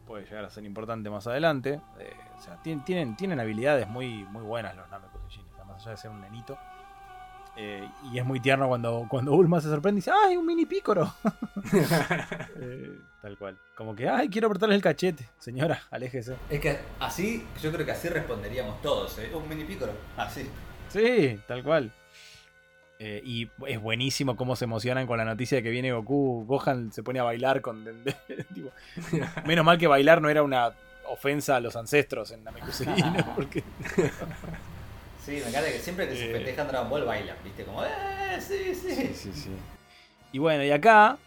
[0.06, 1.80] puede llegar a ser importante más adelante.
[1.98, 5.96] Eh, o sea, tien- tienen, tienen habilidades muy, muy buenas los Namekusei más allá de
[5.96, 6.56] ser un nenito.
[7.58, 10.66] Eh, y es muy tierno cuando, cuando Bulma se sorprende y dice, ¡ay, un mini
[10.66, 11.12] pícoro!
[12.58, 13.58] Eh, tal cual.
[13.74, 15.28] Como que, ¡ay, quiero apretarle el cachete!
[15.38, 16.36] Señora, aléjese.
[16.48, 19.30] Es que así, yo creo que así responderíamos todos, ¿eh?
[19.34, 19.92] Un mini pícoro.
[20.16, 20.48] Así.
[20.88, 21.92] Sí, tal cual.
[22.98, 26.44] Eh, y es buenísimo cómo se emocionan con la noticia de que viene Goku.
[26.46, 27.84] Gohan se pone a bailar con.
[28.54, 28.70] tipo,
[29.44, 30.72] menos mal que bailar no era una
[31.08, 33.34] ofensa a los ancestros en Namekusei, ¿no?
[33.36, 33.62] Porque
[35.26, 36.32] Sí, me encanta que siempre que se Eh.
[36.32, 37.64] festejan Dragon Ball bailan, ¿viste?
[37.64, 37.88] Como, ¡eh!
[38.40, 38.94] Sí, sí.
[38.94, 39.50] Sí, sí, sí.
[40.32, 41.18] Y bueno, y acá,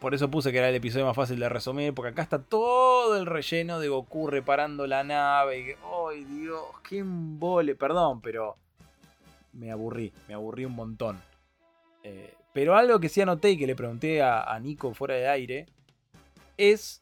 [0.00, 3.16] por eso puse que era el episodio más fácil de resumir, porque acá está todo
[3.18, 5.58] el relleno de Goku reparando la nave.
[5.58, 5.76] Y que,
[6.08, 6.62] ¡ay, Dios!
[6.88, 7.74] ¡Qué embole!
[7.74, 8.56] Perdón, pero
[9.52, 11.20] me aburrí, me aburrí un montón.
[12.04, 15.26] Eh, pero algo que sí anoté y que le pregunté a, a Nico fuera de
[15.28, 15.66] aire
[16.56, 17.00] es.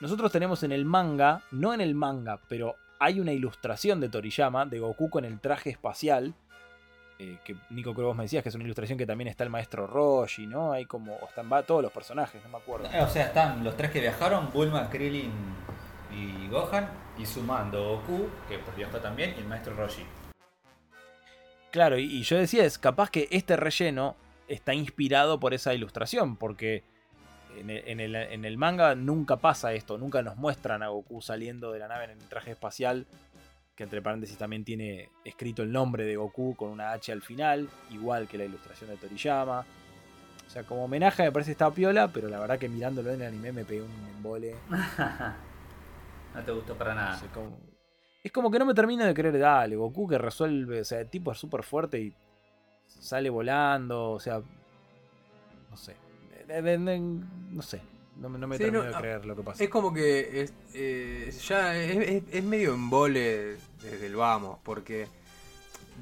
[0.00, 4.64] Nosotros tenemos en el manga, no en el manga, pero hay una ilustración de Toriyama
[4.64, 6.34] de Goku con el traje espacial
[7.18, 9.50] eh, que Nico creo vos me decías que es una ilustración que también está el
[9.50, 10.72] maestro Roshi, ¿no?
[10.72, 12.86] Hay como, o están va, todos los personajes, no me acuerdo.
[12.92, 15.32] Eh, O sea, están los tres que viajaron, Bulma, Krillin
[16.12, 16.88] y Gohan,
[17.18, 20.04] y sumando Goku, que pues viajó también, y el maestro Roshi.
[21.70, 24.16] Claro, y, y yo decía, es capaz que este relleno
[24.48, 26.82] está inspirado por esa ilustración, porque
[27.58, 31.20] en el, en el- en el manga nunca pasa esto, nunca nos muestran a Goku
[31.22, 33.06] saliendo de la nave en el traje espacial,
[33.74, 37.68] que entre paréntesis también tiene escrito el nombre de Goku con una H al final,
[37.90, 39.64] igual que la ilustración de Toriyama.
[40.46, 43.28] O sea, como homenaje me parece esta piola, pero la verdad que mirándolo en el
[43.28, 44.54] anime me pegué un embole.
[46.34, 47.12] No te gustó para nada.
[47.12, 47.58] No sé, como-
[48.24, 51.08] Es como que no me termino de creer, dale, Goku que resuelve, o sea, el
[51.10, 52.14] tipo es súper fuerte y
[52.86, 54.40] sale volando, o sea,
[55.70, 55.94] no sé,
[56.60, 57.80] no sé,
[58.20, 59.62] no, me- no me Sí, termino no, de ah, creer lo que pasa.
[59.64, 65.06] Es como que es, eh, ya es, es- es medio embole desde el vamos, porque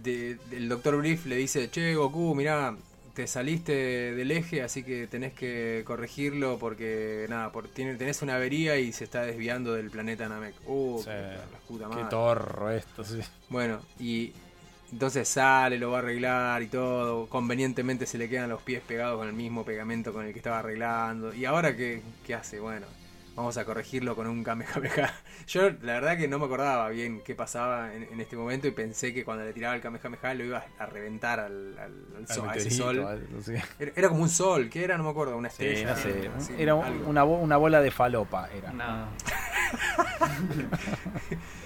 [0.02, 0.96] de- el Dr.
[0.98, 2.76] Brief le dice, che Goku, mirá,
[3.14, 3.72] te saliste
[4.14, 8.92] del eje, así que tenés que corregirlo porque nada, por, tiene, tenés una avería y
[8.92, 10.54] se está desviando del planeta Namek.
[10.66, 12.04] Uh, Sí, la puta Qué madre.
[12.08, 13.18] torro esto, sí.
[13.48, 14.32] Bueno, y
[14.92, 17.26] entonces sale, lo va a arreglar y todo.
[17.28, 20.58] Convenientemente se le quedan los pies pegados con el mismo pegamento con el que estaba
[20.60, 21.32] arreglando.
[21.34, 22.58] ¿Y ahora qué, qué hace?
[22.60, 22.86] Bueno,
[23.36, 25.14] vamos a corregirlo con un Kamehameha.
[25.46, 28.72] Yo la verdad que no me acordaba bien qué pasaba en, en este momento y
[28.72, 32.48] pensé que cuando le tiraba el Kamehameha lo iba a reventar al, al- al sol,
[32.48, 33.06] Al a ese meteorito, sol.
[33.12, 33.62] al- no sé.
[33.78, 34.98] Era, era como un sol, ¿qué era?
[34.98, 35.90] No me acuerdo, una Sí, estrella.
[35.94, 38.72] no sé, así, era un- una, bo- una bola de falopa, era.
[38.72, 39.08] No.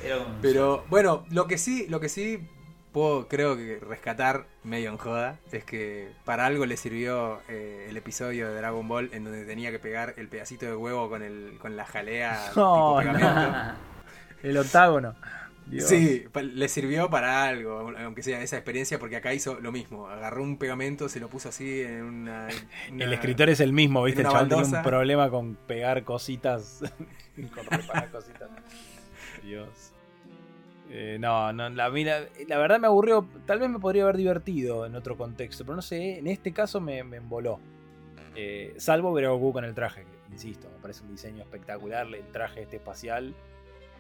[0.04, 0.38] Era un...
[0.42, 2.46] Pero bueno, lo que sí, lo que sí
[2.94, 7.96] puedo creo que rescatar medio en joda es que para algo le sirvió eh, el
[7.98, 11.58] episodio de Dragon Ball en donde tenía que pegar el pedacito de huevo con el
[11.60, 13.74] con la jalea No, tipo pegamento.
[14.42, 15.14] El octágono.
[15.66, 15.88] Dios.
[15.88, 20.08] Sí, le sirvió para algo, aunque sea esa experiencia, porque acá hizo lo mismo.
[20.08, 22.48] Agarró un pegamento, se lo puso así en una.
[22.92, 24.20] una- El escritor es el mismo, ¿viste?
[24.20, 26.80] El chaval tiene un problema con pegar cositas.
[27.54, 28.50] con reparar cositas.
[29.42, 29.93] Dios.
[30.96, 33.26] Eh, no, no, la, mira, la verdad me aburrió.
[33.46, 36.80] Tal vez me podría haber divertido en otro contexto, pero no sé, en este caso
[36.80, 37.58] me, emboló.
[38.36, 42.24] Eh, salvo ver a Goku con el traje, insisto, me parece un diseño espectacular, el
[42.28, 43.34] traje este espacial.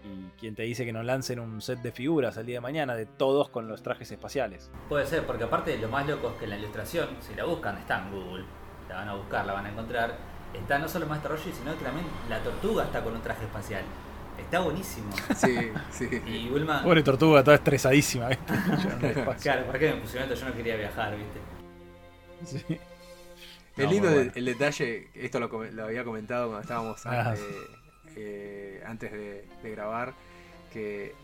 [0.04, 2.94] Y quien te dice que nos lancen un set de figuras el día de mañana
[2.94, 4.70] de todos con los trajes espaciales.
[4.88, 8.04] Puede ser, porque aparte lo más loco es que la ilustración, si la buscan, está
[8.04, 8.44] en Google,
[8.88, 10.16] la van a buscar, la van a encontrar,
[10.52, 13.82] está no solo Master Roshi, sino que también la tortuga está con un traje espacial.
[14.38, 15.10] Está buenísimo.
[15.36, 15.56] Sí,
[15.90, 16.08] sí.
[16.26, 16.82] Y Bulma...
[16.82, 18.28] Pobre tortuga, toda estresadísima.
[19.42, 20.40] Claro, ¿para qué me pusieron esto?
[20.44, 22.58] Yo no quería viajar, ¿viste?
[22.66, 22.74] Sí.
[23.76, 24.32] Es No, lindo muy el, bueno.
[24.36, 27.30] el detalle, esto lo, lo había comentado cuando estábamos Ah.
[27.30, 27.44] antes,
[28.16, 30.14] eh, antes de, de grabar,
[30.72, 31.14] que,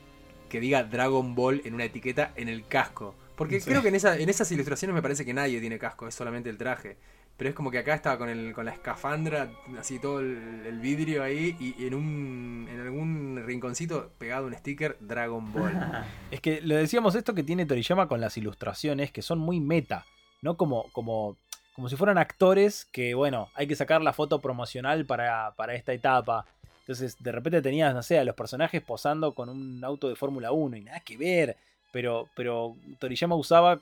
[0.49, 3.15] que diga Dragon Ball en una etiqueta en el casco.
[3.37, 3.71] Porque Sí.
[3.71, 6.51] creo que en, esa, en esas ilustraciones me parece que nadie tiene casco, es solamente
[6.51, 6.97] el traje.
[7.41, 11.23] Pero es como que acá estaba con, el, con la escafandra, así todo el, vidrio
[11.23, 15.73] ahí, y en, un, en algún rinconcito pegado un sticker Dragon Ball.
[16.31, 20.05] Es que lo decíamos esto que tiene Toriyama con las ilustraciones, que son muy meta,
[20.43, 20.59] ¿no?
[20.59, 21.39] Como, como,
[21.75, 25.95] como si fueran actores que, bueno, hay que sacar la foto promocional para, para esta
[25.95, 26.45] etapa.
[26.81, 30.53] Entonces, de repente tenías, no sé, a los personajes posando con un auto de Fórmula
[30.53, 31.57] 1 y nada que ver.
[31.91, 33.81] Pero, pero Toriyama usaba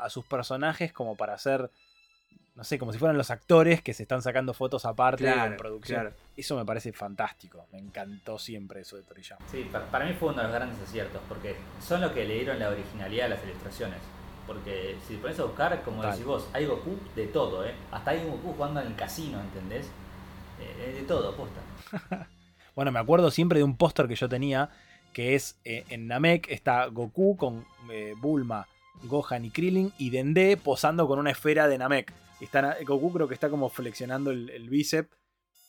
[0.00, 1.70] a sus personajes como para hacer,
[2.56, 5.56] no sé, como si fueran los actores que se están sacando fotos aparte Claro, en
[5.58, 6.00] producción.
[6.00, 6.16] claro.
[6.36, 7.66] Eso me parece fantástico.
[7.70, 9.44] Me encantó siempre eso de Toriyama.
[9.50, 11.54] Sí, para, mí fue uno de los grandes aciertos, porque
[11.86, 13.98] son los que le dieron la originalidad a las ilustraciones.
[14.46, 17.74] Porque si te pones a buscar, como decís vos, hay Goku de todo, ¿eh?
[17.90, 19.86] Hasta hay un Goku jugando en el casino, ¿entendés?
[20.60, 21.60] Eh, de todo, posta.
[22.74, 24.68] Bueno, me acuerdo siempre de un póster que yo tenía,
[25.14, 28.66] que es eh, en Namek está Goku con eh, Bulma,
[29.04, 32.12] Gohan y Krillin y Dende posando con una esfera de Namek.
[32.40, 35.16] Está, Goku creo que está como flexionando el, el bíceps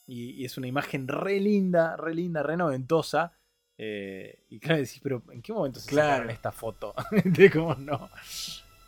[0.05, 3.33] y, y es una imagen re linda, re linda, re noventosa.
[3.77, 6.09] Eh, y claro, decís, pero ¿en qué momento se Claro.
[6.09, 6.93] sacaron esta foto?
[7.23, 8.09] de cómo no.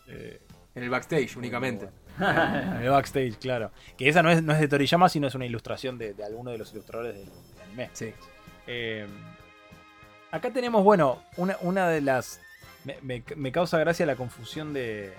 [0.07, 0.41] Eh,
[0.75, 1.89] En el backstage únicamente.
[2.19, 3.71] en el backstage, claro.
[3.97, 6.51] Que esa no es, no es de Toriyama, sino es una ilustración de, de alguno
[6.51, 7.89] de los ilustradores del, del anime.
[7.93, 8.11] Sí.
[8.67, 9.07] Eh,
[10.31, 12.41] acá tenemos, bueno, una, una de las.
[12.85, 15.13] Me, me- me causa gracia la confusión de,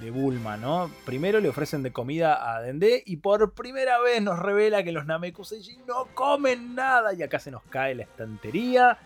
[0.00, 0.90] de Bulma, ¿no?
[1.04, 5.06] Primero le ofrecen de comida a Dende y por primera vez nos revela que los
[5.06, 7.14] Namekusei no comen nada.
[7.14, 8.98] Y acá se nos cae la estantería.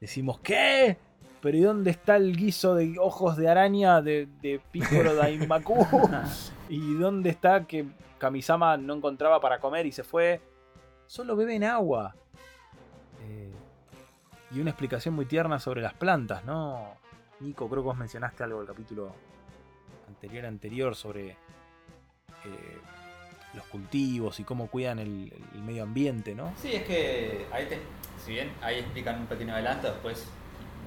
[0.00, 0.96] Decimos, ¿qué?
[1.40, 5.86] Pero ¿y dónde está el guiso de ojos de araña de, de Piccolo Daimaku?
[6.68, 7.86] ¿Y dónde está que
[8.18, 10.40] Kamisama no encontraba para comer y se fue?
[11.06, 12.14] Solo beben agua.
[13.22, 13.52] Eh,
[14.52, 16.94] y una explicación muy tierna sobre las plantas, ¿no?
[17.40, 19.14] Nico, creo que vos mencionaste algo del capítulo
[20.20, 21.36] anterior anterior sobre eh,
[23.54, 26.52] los cultivos y cómo cuidan el, el medio ambiente, ¿no?
[26.60, 27.78] Sí, es que ahí te,
[28.24, 30.26] si bien ahí explican un pequeño adelanto, después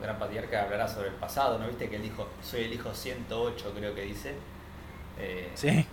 [0.01, 3.73] Gran Patriarca hablará sobre el pasado, ¿no viste que él dijo, soy el hijo 108
[3.75, 4.35] creo que dice?
[5.19, 5.85] Eh, Sí.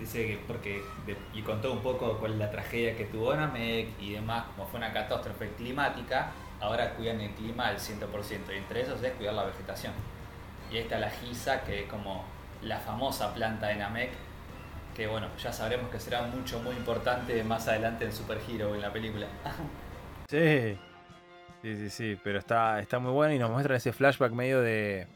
[0.00, 3.88] Dice que porque de- y contó un poco cuál es la tragedia que tuvo Namek
[4.00, 8.80] y demás, como fue una catástrofe climática, ahora cuidan el clima al 100% y entre
[8.80, 9.92] esos es cuidar la vegetación.
[10.72, 12.24] Y ahí está la giza, que es como
[12.62, 14.10] la famosa planta de Namek,
[14.94, 18.80] que bueno, ya sabremos que será mucho, muy importante más adelante en Super Hero en
[18.82, 19.26] la película.
[20.28, 20.78] Sí.
[21.62, 22.18] Sí, sí, sí.
[22.22, 25.08] Pero está, está muy bueno y nos muestra ese flashback medio de.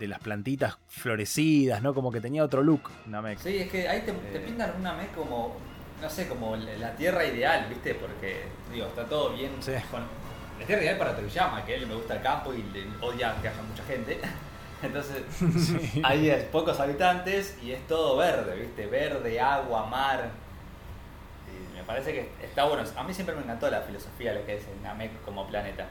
[0.00, 1.92] de las plantitas florecidas, ¿no?
[1.94, 3.38] Como que tenía otro look, Namek.
[3.38, 4.40] Sí, es que ahí te, te Eh.
[4.40, 5.54] pintan un Namek como,
[6.00, 7.94] no sé, como la tierra ideal, ¿viste?
[7.94, 9.72] Porque, digo, está todo bien Sí.
[9.90, 10.00] con
[10.58, 13.34] la tierra ideal para Toriyama, que a él le gusta el campo y le odia
[13.42, 14.18] que haya mucha gente.
[14.82, 15.22] Entonces,
[15.56, 16.00] Sí.
[16.04, 18.86] hay eh, pocos habitantes y es todo verde, ¿viste?
[18.86, 20.30] Verde, agua, mar.
[21.48, 22.82] Y me parece que está bueno.
[22.96, 25.84] A mí siempre me encantó la filosofía de lo que es Namek como planeta.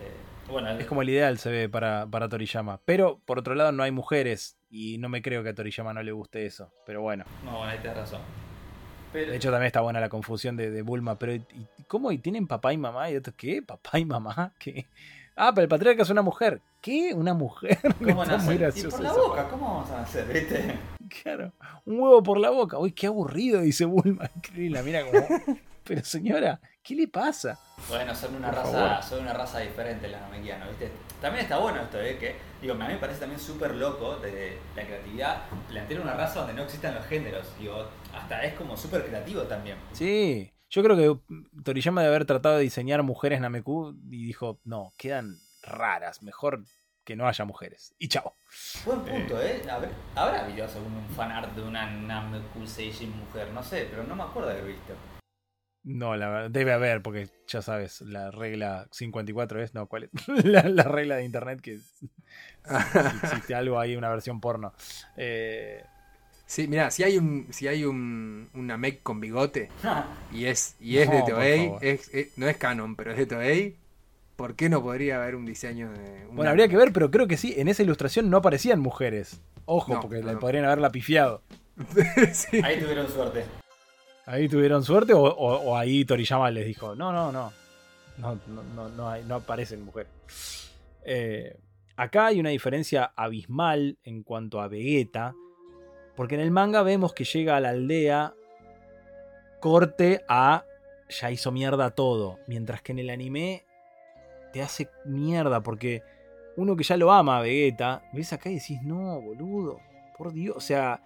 [0.00, 0.12] Eh,
[0.48, 2.80] bueno, Es como el ideal, se ve, para, para Toriyama.
[2.84, 4.56] Pero, por otro lado, no hay mujeres.
[4.70, 6.70] Y no me creo que a Toriyama no le guste eso.
[6.86, 7.24] Pero bueno.
[7.44, 8.20] No, bueno, ahí tenés razón.
[9.12, 11.18] Pero, De hecho, también está buena la confusión de, de Bulma.
[11.18, 11.42] Pero, ¿y
[11.78, 12.12] y cómo?
[12.12, 13.10] ¿Y tienen papá y mamá?
[13.10, 13.62] ¿Y otros qué?
[13.62, 14.52] ¿Papá y mamá?
[14.58, 14.86] ¿Qué?
[15.36, 16.62] Ah, pero el patriarca es una mujer.
[16.80, 17.12] ¿Qué?
[17.14, 17.78] ¿Una mujer?
[17.98, 18.54] ¿cómo Está muy nacer?
[18.54, 20.78] Y gracioso por la boca, ¿cómo vamos a hacer, viste?
[21.22, 21.52] Claro,
[21.84, 22.78] un huevo por la boca.
[22.78, 24.30] Uy, qué aburrido, dice Bulma.
[24.56, 25.26] Y la mira como,
[25.84, 27.58] pero señora, ¿qué le pasa?
[27.88, 29.02] Bueno, son una Por raza, favor.
[29.04, 30.90] son una raza diferente los namequianos, ¿viste?
[31.20, 32.16] También está bueno esto, ¿eh?
[32.18, 36.40] Que, digo, a mí me parece también súper loco de la creatividad plantear una raza
[36.40, 37.46] donde no existan los géneros.
[37.58, 39.76] Digo, hasta es como súper creativo también.
[39.92, 44.92] Sí, yo creo que Toriyama debe haber tratado de diseñar mujeres Nameku y dijo, no,
[44.96, 46.64] quedan raras, mejor
[47.04, 47.94] que no haya mujeres.
[47.98, 48.34] Y chao.
[48.84, 49.62] Buen punto, ¿eh?
[49.70, 54.24] Habrá, habrá habido algún fanart de una Nameku Seijin mujer, no sé, pero no me
[54.24, 54.94] acuerdo de haber visto.
[55.84, 60.10] No, la verdad, debe haber, porque ya sabes, la regla 54 es, no, ¿cuál es?
[60.44, 62.10] la, la regla de internet que si
[63.22, 64.74] existe algo ahí, una versión porno.
[65.16, 65.84] Eh,
[66.46, 69.68] Sí, mira, si hay un si hay un, un Namek con bigote
[70.32, 73.26] y es y es No, de Toei, es, es- no es canon, pero es de
[73.26, 73.76] Toei,
[74.36, 77.26] ¿por qué no podría haber un diseño de un Bueno, habría que ver, pero creo
[77.26, 79.40] que sí, en esa ilustración no aparecían mujeres.
[79.64, 80.38] Ojo, No, porque no, le no.
[80.38, 81.42] podrían haberla pifiado.
[82.32, 82.60] Sí.
[82.62, 83.44] Ahí tuvieron suerte.
[84.24, 87.52] Ahí tuvieron suerte o, o- o ahí Toriyama les dijo, no, no, no,
[88.18, 90.10] no, no, no, no, hay- no aparecen mujeres.
[91.04, 91.56] Eh,
[91.96, 95.34] acá hay una diferencia abismal en cuanto a Vegeta,
[96.16, 98.34] porque en el manga vemos que llega a la aldea
[99.60, 100.64] corte a
[101.08, 103.64] ya hizo mierda todo, mientras que en el anime
[104.52, 106.02] te hace mierda porque
[106.56, 109.80] uno que ya lo ama Vegeta, ves acá y decís, no, boludo,
[110.16, 111.02] por Dios, o sea,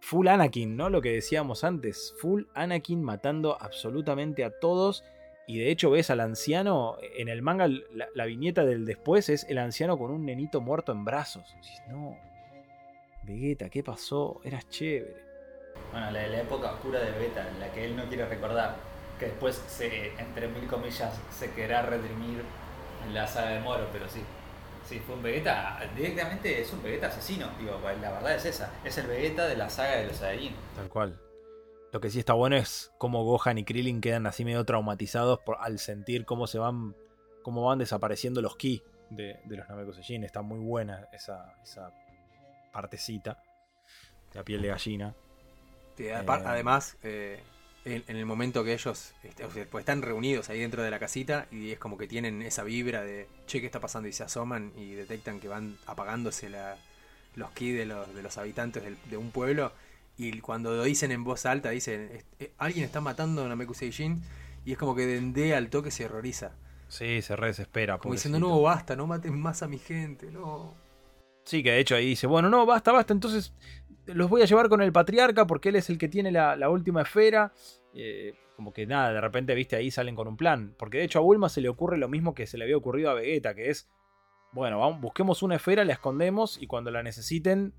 [0.00, 0.88] full Anakin, ¿no?
[0.88, 5.04] Lo que decíamos antes, full Anakin matando absolutamente a todos.
[5.46, 9.44] Y de hecho ves al anciano, en el manga la, la viñeta del después es
[9.48, 11.44] el anciano con un nenito muerto en brazos.
[11.54, 12.16] Decís, no,
[13.28, 14.40] Vegeta, ¿qué pasó?
[14.42, 15.22] Eras chévere.
[15.92, 18.76] Bueno, la, la época oscura de Beta, en la que él no quiere recordar,
[19.18, 22.42] que después, se, entre mil comillas, se querrá redimir
[23.06, 24.22] en la saga de Moro, pero sí.
[24.84, 28.96] Sí, fue un Vegeta, directamente es un Vegeta asesino, digo, la verdad es esa, es
[28.96, 30.54] el Vegeta de la saga de los Saiyajin.
[30.74, 31.20] Tal cual.
[31.92, 35.58] Lo que sí está bueno es cómo Gohan y Krillin quedan así medio traumatizados por,
[35.60, 36.94] al sentir cómo se van,
[37.42, 40.22] cómo van desapareciendo los ki de, de los Namekusei.
[40.24, 41.92] Está muy buena esa, esa
[42.72, 43.42] partecita.
[44.34, 45.14] La piel de gallina.
[45.96, 46.14] Sí, Eh.
[46.26, 47.42] Además, eh,
[47.84, 50.90] en, en el momento que ellos este, o sea, pues están reunidos ahí dentro de
[50.90, 54.08] la casita y es como que tienen esa vibra de che, ¿qué está pasando?
[54.08, 56.76] Y se asoman y detectan que van apagándose la,
[57.34, 59.72] los ki de los, de los habitantes del- de un pueblo.
[60.16, 63.74] Y cuando lo dicen en voz alta, dicen, "Es- eh, alguien está matando a Nameku
[63.74, 64.22] Seijin.
[64.64, 66.52] Y es como que Dende al toque se horroriza.
[66.88, 67.98] Sí, se re desespera.
[67.98, 70.74] Como diciendo, no, basta, no maten más a mi gente, no.
[71.48, 73.54] Sí, que de hecho ahí dice, bueno, no, basta, basta, entonces
[74.04, 76.68] los voy a llevar con el patriarca porque él es el que tiene la, la
[76.68, 77.54] última esfera.
[77.94, 80.74] Eh, como que nada, de repente, viste, ahí salen con un plan.
[80.78, 83.08] Porque de hecho a Bulma se le ocurre lo mismo que se le había ocurrido
[83.08, 83.88] a Vegeta, que es,
[84.52, 87.72] bueno, vamos, busquemos una esfera, la escondemos y cuando la necesiten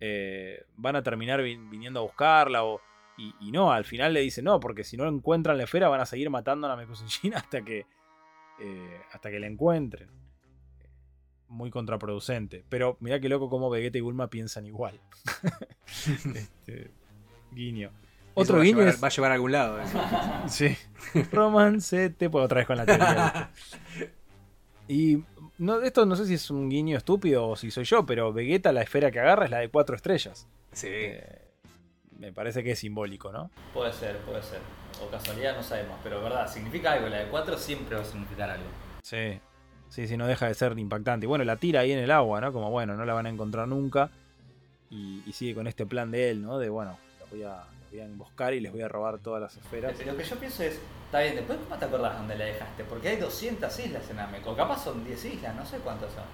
[0.00, 2.64] eh, van a terminar vin- viniendo a buscarla.
[2.64, 2.80] O,
[3.40, 6.06] y, no, al final le dice, no, porque si no encuentran la esfera van a
[6.06, 7.86] seguir matando a Namekushin hasta que,
[8.58, 10.08] eh, hasta que la encuentren
[11.52, 12.64] muy contraproducente.
[12.68, 14.98] Pero mirá qué loco como Vegeta y Bulma piensan igual.
[16.34, 16.90] Este,
[17.52, 17.90] guiño.
[18.34, 19.02] Otro Eso va a guiño llevar- es.
[19.02, 19.78] Va a llevar a algún lado.
[19.80, 19.84] eh.
[20.48, 20.76] Sí.
[21.30, 22.30] Romancete.
[22.30, 23.50] Pues otra vez con la teoría.
[24.88, 25.22] Y
[25.58, 28.72] no, esto no sé si es un guiño estúpido o si soy yo, pero Vegeta,
[28.72, 30.48] la esfera que agarra es la de cuatro estrellas.
[30.72, 30.88] Sí.
[30.90, 31.40] Eh,
[32.18, 33.50] me parece que es simbólico, ¿no?
[33.72, 34.58] Puede ser, puede ser.
[35.02, 35.96] O casualidad, no sabemos.
[36.02, 37.08] Pero verdad, significa algo.
[37.08, 38.66] La de 4 siempre va a significar algo.
[39.02, 39.40] Sí.
[39.92, 41.26] Sí, sí, no deja de ser impactante.
[41.26, 42.50] Y bueno, la tira ahí en el agua, ¿no?
[42.50, 44.08] Como bueno, no la van a encontrar nunca.
[44.88, 46.58] Y, y sigue con este plan de él, ¿no?
[46.58, 49.42] De bueno, los voy a, los voy a emboscar y les voy a robar todas
[49.42, 49.92] las esferas.
[50.06, 52.84] Lo que yo pienso es, está bien, después ¿cómo te acordás dónde la dejaste?
[52.84, 56.24] Porque hay 200 islas en Ameco, capaz son 10 islas, no sé cuántas son.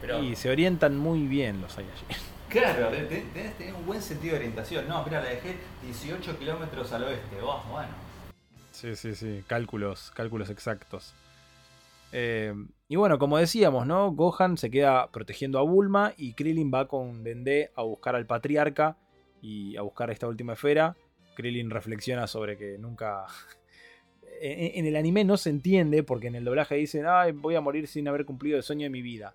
[0.00, 2.06] Pero, Y se orientan muy bien los Saiyajin.
[2.48, 4.86] claro, de- de- debes tener un buen sentido de orientación.
[4.86, 7.36] No, mira, la dejé 18 kilómetros al oeste.
[7.42, 7.88] Oh, bueno.
[8.70, 9.42] Sí, sí, sí.
[9.48, 11.14] Cálculos, cálculos exactos.
[12.12, 12.54] Eh,
[12.88, 14.12] y bueno, como decíamos, ¿no?
[14.12, 18.98] Gohan se queda protegiendo a Bulma y Krillin va con Dende a buscar al patriarca
[19.40, 20.94] y a buscar esta última esfera.
[21.34, 23.26] Krillin reflexiona sobre que nunca.
[24.44, 27.86] En, el anime no se entiende porque en el doblaje dicen, ay, voy a morir
[27.86, 29.34] sin haber cumplido el sueño de mi vida.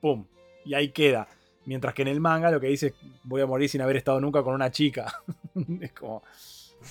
[0.00, 0.26] ¡Pum!
[0.64, 1.28] Y ahí queda.
[1.64, 4.20] Mientras que en el manga lo que dice es, voy a morir sin haber estado
[4.20, 5.22] nunca con una chica.
[5.80, 6.24] es como.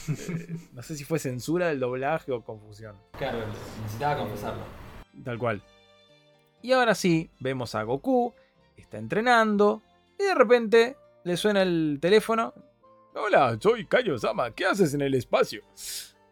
[0.07, 2.95] eh, no sé si fue censura del doblaje o confusión.
[3.17, 3.39] Claro,
[3.83, 4.86] necesitaba confesarlo.
[5.24, 5.61] Tal cual.
[6.61, 8.34] Y ahora sí, vemos a Goku,
[8.76, 9.82] está entrenando,
[10.20, 12.53] y de repente le suena el teléfono.
[13.13, 15.61] Hola, soy Kaio-sama, ¿qué haces en el espacio?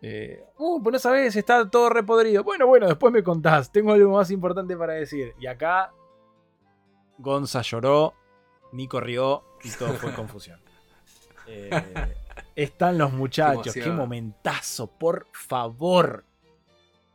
[0.01, 2.43] Eh, uh, pues no sabes, está todo repodrido.
[2.43, 5.33] Bueno, bueno, después me contás, tengo algo más importante para decir.
[5.39, 5.91] Y acá
[7.17, 8.13] Gonza lloró,
[8.71, 10.59] Nico rió y todo fue confusión.
[11.47, 11.69] Eh,
[12.55, 16.23] están los muchachos, Qué momentazo, por favor.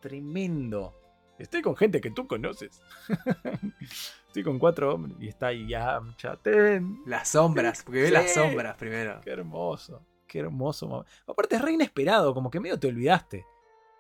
[0.01, 1.00] Tremendo.
[1.41, 2.81] Estoy con gente que tú conoces.
[4.27, 7.01] Estoy con cuatro hombres y está ahí Yamcha, Ten.
[7.07, 9.21] Las sombras, porque ve las sombras primero.
[9.23, 10.87] Qué hermoso, qué hermoso.
[10.87, 13.45] mo- Aparte es re inesperado, como que medio te olvidaste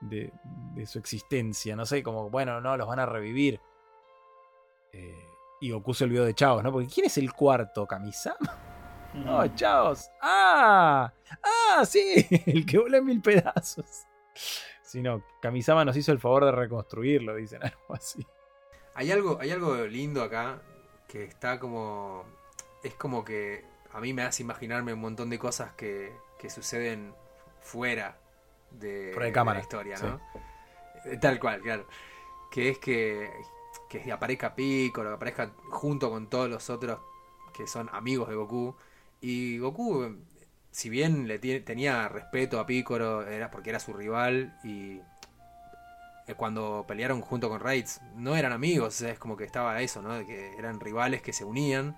[0.00, 0.32] de,
[0.74, 1.74] de su existencia.
[1.74, 3.60] No sé, como, bueno, no, los van a revivir.
[4.92, 5.24] Eh,
[5.60, 6.72] y Goku se olvidó de Chaos, ¿no?
[6.72, 7.86] Porque ¿quién es el cuarto?
[7.86, 8.58] ¿Kamisama?
[9.14, 10.08] No, Chaos.
[10.22, 11.12] ¡Ah!
[11.42, 12.26] ¡Ah, sí!
[12.46, 14.04] El que vuela en mil pedazos.
[14.90, 18.26] Si no, Kamisama nos hizo el favor de reconstruirlo, dicen algo así.
[18.94, 20.60] Hay algo, hay algo lindo acá
[21.06, 22.24] que está como.
[22.82, 27.14] Es como que a mí me hace imaginarme un montón de cosas que, que suceden
[27.60, 28.18] fuera
[28.72, 30.20] de, de cámara, la historia, ¿no?
[31.04, 31.86] Eh, Tal cual, claro.
[32.50, 33.30] Que es que,
[33.88, 36.98] que aparezca Piccolo, que aparezca junto con todos los otros
[37.54, 38.74] que son amigos de Goku.
[39.20, 40.16] Y Goku,
[40.70, 45.00] si bien le tenía respeto a Piccolo, era porque era su rival y
[46.26, 50.14] eh, cuando pelearon junto con Raids, no eran amigos, es como que estaba eso, ¿no?
[50.14, 51.96] De que eran rivales que se unían.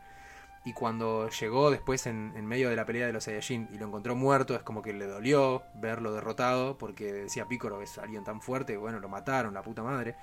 [0.65, 4.15] Y cuando llegó después en, medio de la pelea de los Saiyajin y lo encontró
[4.15, 8.41] muerto, es como que le dolió verlo derrotado, porque decía Piccolo que es alguien tan
[8.41, 10.15] fuerte, bueno, lo mataron, la puta madre.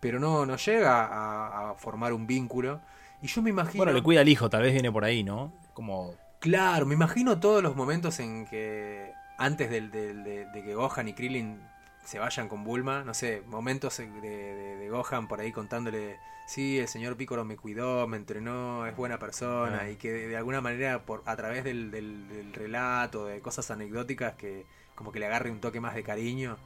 [0.00, 2.80] Pero no, no llega a, a formar un vínculo.
[3.22, 3.84] Y yo me imagino.
[3.84, 5.52] Bueno, le cuida al hijo, tal vez viene por ahí, ¿no?
[5.72, 6.14] Como.
[6.44, 11.08] Claro, me imagino todos los momentos en que antes del, del- de, de que Gohan
[11.08, 11.58] y Krillin
[12.04, 16.78] se vayan con Bulma, no sé, momentos de, de- de Gohan por ahí contándole, sí,
[16.78, 19.90] el señor Piccolo me cuidó, me entrenó, es buena persona, Ah.
[19.90, 24.34] y que de, alguna manera por a través del, del- del relato, de cosas anecdóticas,
[24.34, 26.58] que como que le agarre un toque más de cariño.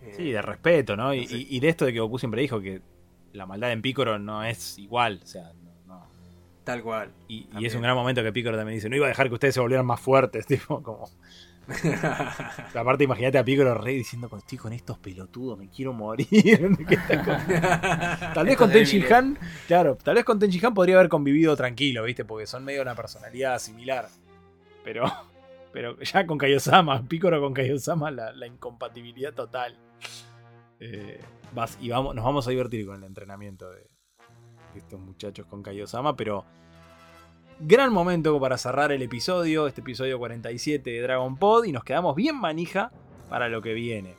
[0.00, 1.12] Eh, Sí, de respeto, ¿no?
[1.12, 1.36] Y, no sé.
[1.36, 2.80] y- y de esto de que Goku siempre dijo que
[3.34, 5.52] la maldad en Piccolo no es igual, o sea.
[6.64, 7.10] Tal cual.
[7.28, 9.54] Y, es un gran momento que Piccolo también dice, no iba a dejar que ustedes
[9.54, 11.10] se volvieran más fuertes, tipo, como...
[12.74, 16.28] Aparte, imagínate a Piccolo rey diciendo, estoy con estos pelotudos, me quiero morir.
[16.88, 19.12] ¿Qué está con- tal vez con Tenchi débiles.
[19.12, 19.38] Han,
[19.68, 22.24] claro, tal vez con Tenchi Han podría haber convivido tranquilo, ¿viste?
[22.24, 24.08] Porque son medio una personalidad similar.
[24.82, 25.04] Pero
[25.72, 29.76] Pero ya con Kaiosama, Picoro con Kaiosama, la, la incompatibilidad total.
[30.80, 31.20] Eh,
[31.54, 33.86] vas, y vamos, nos vamos a divertir con el entrenamiento de
[34.76, 36.44] estos muchachos con Kaiosama, pero
[37.60, 42.16] gran momento para cerrar el episodio, este episodio 47 de Dragon Pod, y nos quedamos
[42.16, 42.90] bien manija
[43.28, 44.14] para lo que viene.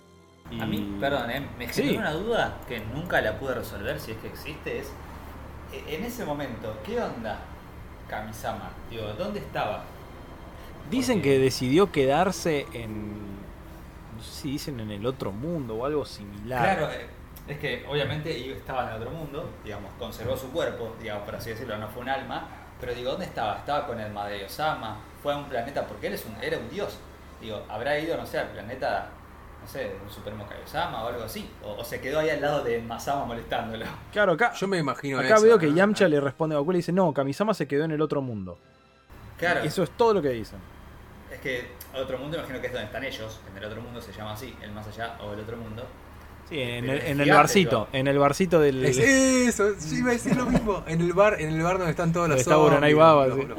[0.52, 1.82] Y- A mí, perdón, eh, me Sí.
[1.84, 4.88] generó una duda que nunca la pude resolver, si es que existe, es...
[5.74, 7.40] eh, En ese momento, ¿qué onda
[8.10, 8.70] Kamisama?
[8.90, 9.84] Digo, ¿dónde estaba?
[10.92, 13.14] Dicen que decidió quedarse en.
[14.18, 16.78] No sé si dicen en el otro mundo o algo similar.
[16.78, 17.08] Claro, eh,
[17.48, 21.50] es que obviamente iba- estaba en otro mundo, digamos, conservó su cuerpo, digamos, por así
[21.52, 22.48] decirlo, no fue un alma,
[22.80, 23.58] pero digo, ¿dónde estaba?
[23.58, 26.70] Estaba con el Madre Osama, fue a un planeta, porque él es un, era un
[26.70, 26.98] dios.
[27.42, 29.08] Digo, habrá ido, no sé, al planeta,
[29.62, 32.42] no sé, de un Supremo Kaiosama o algo así, o, o se quedó ahí al
[32.42, 33.86] lado de Masama molestándolo.
[34.12, 35.76] Claro, acá, Yo me imagino acá eso, veo que ¿no?
[35.76, 38.22] Yamcha le responde a Goku y le dice: No, Kamisama se quedó en el otro
[38.22, 38.58] mundo.
[39.38, 40.60] Claro, Eso es todo lo que dicen.
[41.32, 44.12] es que otro mundo imagino que es donde están ellos, en el otro mundo se
[44.14, 45.86] llama así, el más allá o el otro mundo.
[46.54, 47.88] En el, en el barcito.
[47.92, 48.86] En el barcito del.
[48.86, 50.84] Es eso, yo iba a decir lo mismo.
[50.88, 53.28] En el bar, en el bar donde están todos los Donde está zombies, Buranai Baba,
[53.28, 53.46] los- sí.
[53.46, 53.58] los.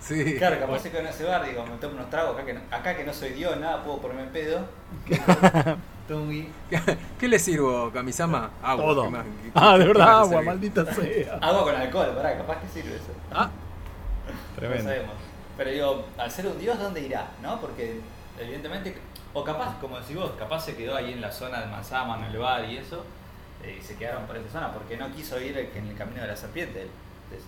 [0.00, 0.34] Sí.
[0.36, 2.94] Claro, capaz quedó en ese bar, digo, me tomo unos tragos acá que no, acá
[2.94, 4.66] que no soy Dios, nada, puedo ponerme en pedo.
[6.08, 6.46] Tungi.
[7.18, 8.50] ¿Qué le sirvo, Kamisama?
[8.62, 8.84] Agua.
[8.84, 9.04] Todo.
[9.04, 9.24] ¿qué más?
[9.24, 11.38] ¿Qué- Ah, de verdad, agua, maldita sea.
[11.40, 13.12] Agua con alcohol, pará, capaz que sirve eso.
[13.32, 13.48] Ah,
[14.26, 14.84] No tremendo.
[14.84, 15.14] sabemos.
[15.56, 17.28] Pero digo, al ser un dios, ¿dónde irá?
[17.42, 17.58] ¿No?
[17.60, 18.00] Porque
[18.38, 18.94] evidentemente,
[19.34, 22.32] o capaz, como decís vos, capaz se quedó ahí en la zona de Masama, en
[22.32, 23.04] el bar y eso,
[23.62, 26.28] eh, y se quedaron por esa zona, porque no quiso ir en el camino de
[26.28, 26.86] la serpiente,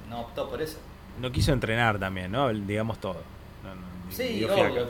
[0.09, 0.79] no optó por eso.
[1.21, 2.53] No quiso entrenar también, ¿no?
[2.53, 3.23] Digamos todo.
[3.63, 4.87] No, no, Sí, obvio.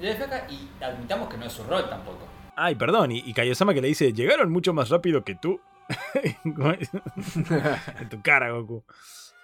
[0.00, 2.26] Le fiaca y admitamos que no es su rol tampoco.
[2.56, 5.60] Ay, perdón, y, y Kaiosama que le dice, llegaron mucho más rápido que tú.
[6.14, 8.84] en tu cara, Goku.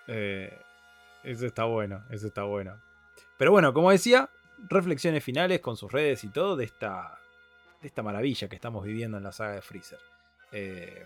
[0.07, 0.59] Eh,
[1.25, 2.81] eso está bueno, eso está bueno.
[3.37, 4.31] Pero bueno, como decía,
[4.69, 7.19] reflexiones finales con sus redes y todo de esta,
[7.81, 9.99] de esta maravilla que estamos viviendo en la saga de Freezer.
[10.53, 11.05] Eh,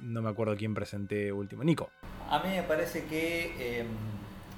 [0.00, 1.62] no me acuerdo quién presenté último.
[1.64, 1.90] Nico.
[2.28, 3.86] A mí me parece que eh,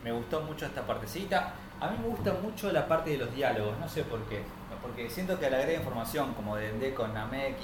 [0.03, 1.55] me gustó mucho esta partecita.
[1.81, 4.43] A mí me gusta mucho la parte de los diálogos, no sé por qué.
[4.81, 7.57] Porque siento que al agregar información como de Ende con Namek,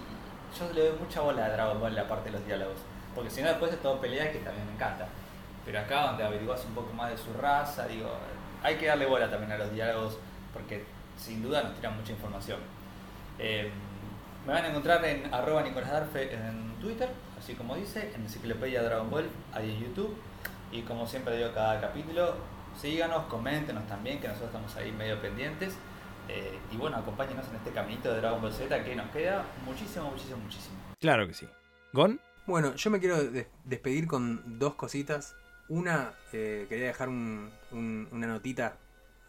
[0.59, 2.77] yo le doy mucha bola a Dragon Ball en la parte de los diálogos.
[3.15, 5.07] Porque si no, después es todo pelea que también me encanta.
[5.65, 8.09] Pero acá donde averiguas un poco más de su raza, digo,
[8.63, 10.19] hay que darle bola también a los diálogos
[10.53, 10.85] porque
[11.17, 12.59] sin duda nos tiran mucha información.
[13.39, 13.71] Eh,
[14.47, 17.09] me van a encontrar en arroba Nicolás Darfe en Twitter,
[17.39, 20.17] así como dice, en Enciclopedia Dragon Ball, ahí en YouTube.
[20.73, 22.37] Y como siempre digo cada capítulo,
[22.81, 25.75] síganos, coméntenos también, que nosotros estamos ahí medio pendientes.
[26.29, 30.11] Eh, y bueno, acompáñenos en este caminito de Dragon Ball Z que nos queda muchísimo,
[30.11, 30.77] muchísimo, muchísimo.
[31.01, 31.49] Claro que sí.
[31.93, 32.21] ¿Gon?
[32.47, 35.37] Bueno, yo me quiero des- despedir con dos cositas.
[35.71, 38.77] Una, eh, quería dejar un- un- una notita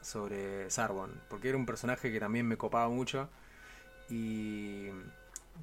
[0.02, 3.30] sobre Sarbon, porque era un personaje que también me copaba mucho
[4.10, 4.88] y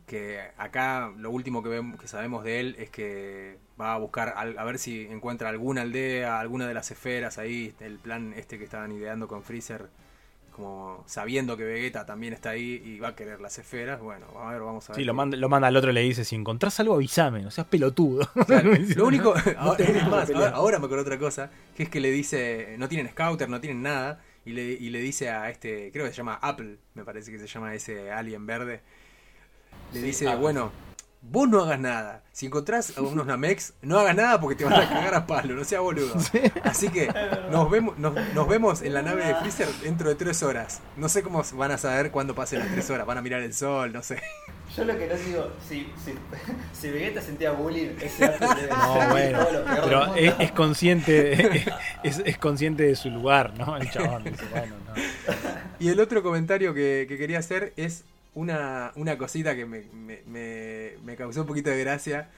[0.06, 4.34] que acá lo último que, vemos, que sabemos de él es que va a buscar
[4.36, 8.64] a ver si encuentra alguna aldea, alguna de las esferas ahí, el plan este que
[8.64, 9.88] estaban ideando con Freezer,
[10.58, 14.50] como sabiendo que Vegeta también está ahí y va a querer las esferas, bueno, a
[14.50, 14.96] ver, vamos a ver.
[15.00, 17.52] Sí, lo manda, lo manda al otro y le dice, si encontrás algo avísame, no
[17.52, 18.28] seas pelotudo.
[18.46, 22.88] Claro, lo único, ahora, más, me acuerdo otra cosa, que es que le dice, no
[22.88, 26.16] tienen scouter, no tienen nada, y le, y le dice a este, creo que se
[26.16, 28.80] llama Apple, me parece que se llama ese alien verde,
[29.92, 30.40] le Sí, dice, Apple.
[30.40, 30.72] bueno,
[31.30, 34.74] vos no hagas nada, si encontrás a unos Namex, no hagas nada porque te van
[34.74, 36.14] a cagar a palo, no seas boludo.
[36.64, 37.08] Así que
[37.50, 40.80] nos vemos, nos, nos vemos en la nave de Freezer dentro de tres horas.
[40.96, 43.52] No sé cómo van a saber cuándo pasen las tres horas, van a mirar el
[43.54, 44.22] sol, no sé.
[44.76, 46.14] Yo lo que no digo, si, si,
[46.80, 50.14] si Vegeta sentía bullying, ese Apple debe No, ser bueno, todo lo peor del pero
[50.14, 51.64] es, es consciente
[52.02, 53.76] es, es consciente de su lugar, ¿no?
[53.76, 55.02] El chabón dice, bueno, no.
[55.80, 58.04] Y el otro comentario que, que quería hacer es
[58.40, 60.22] una, una cosita que me, me-
[61.02, 62.28] me- causó un poquito de gracia.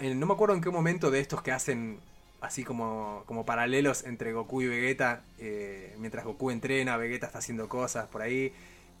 [0.00, 1.98] No me acuerdo en qué momento de estos que hacen
[2.40, 5.22] así como, como paralelos entre Goku y Vegeta.
[5.38, 8.52] eh, mientras Goku entrena, Vegeta está haciendo cosas por ahí.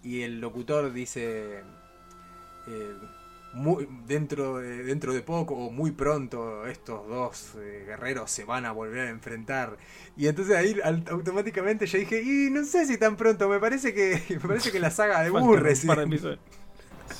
[0.02, 1.60] Y el locutor dice...
[2.68, 2.92] eh,
[3.52, 8.66] muy- dentro, de, dentro de poco o muy pronto estos dos eh, guerreros se van
[8.66, 9.78] a volver a enfrentar
[10.16, 13.94] y entonces ahí al- automáticamente yo dije, y no sé si tan pronto, me parece
[13.94, 15.86] que me parece que la saga de Burre, un sí.
[15.86, 16.40] par de episodios.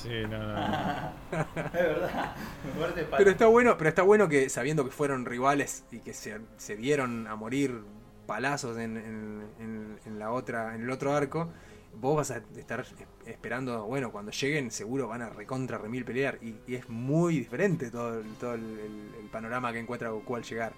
[0.03, 1.13] Sí, no, no, no.
[1.55, 5.25] Es verdad, me parece pa- Pero está bueno, pero está bueno que sabiendo que fueron
[5.25, 7.81] rivales y que se, se dieron a morir
[8.27, 11.51] palazos en, en- en- en la otra, en el otro arco,
[11.99, 12.85] vos vas a estar
[13.25, 17.91] esperando, bueno, cuando lleguen seguro van a recontra remil pelear y, y es muy diferente
[17.91, 20.73] todo, el, todo el, el- el panorama que encuentra Goku al llegar.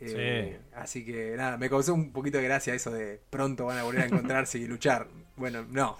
[0.00, 3.82] Eh, Así que nada, me causó un poquito de gracia eso de pronto van a
[3.84, 5.08] volver a encontrarse y luchar.
[5.36, 5.96] Bueno, no.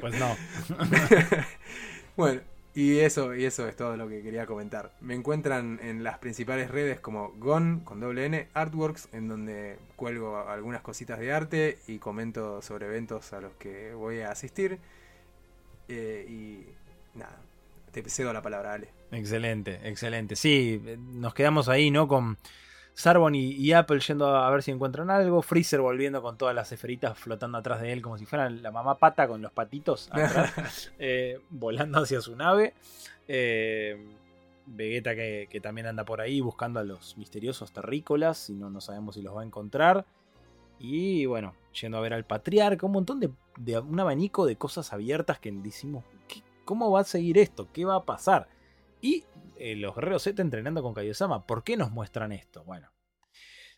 [0.00, 0.36] Pues no.
[2.16, 2.40] bueno,
[2.74, 4.92] y eso, y eso es todo lo que quería comentar.
[5.00, 10.38] Me encuentran en las principales redes como GON con doble N Artworks, en donde cuelgo
[10.38, 14.78] algunas cositas de arte y comento sobre eventos a los que voy a asistir.
[15.88, 17.40] Eh, y nada,
[17.90, 18.88] te cedo la palabra, Ale.
[19.10, 20.36] Excelente, excelente.
[20.36, 22.06] Sí, nos quedamos ahí, ¿no?
[22.06, 22.38] Con
[23.00, 25.40] Sarbon y, Apple yendo a ver si encuentran algo.
[25.40, 28.98] Freezer volviendo con todas las esferitas flotando atrás de él, como si fueran la mamá
[28.98, 32.74] pata con los patitos atrás, eh, volando hacia su nave.
[33.26, 34.16] Eh,
[34.66, 39.14] Vegeta que, también anda por ahí buscando a los misteriosos terrícolas, y no, no sabemos
[39.14, 40.04] si los va a encontrar.
[40.78, 44.92] Y bueno, yendo a ver al patriarca, un montón de, de un abanico de cosas
[44.92, 46.04] abiertas que decimos,
[46.66, 47.66] ¿cómo va a seguir esto?
[47.72, 48.46] ¿Qué va a pasar?
[49.00, 49.24] Y
[49.56, 51.46] eh, los guerreros Z entrenando con Kaiosama.
[51.46, 52.64] ¿Por qué nos muestran esto?
[52.64, 52.90] Bueno,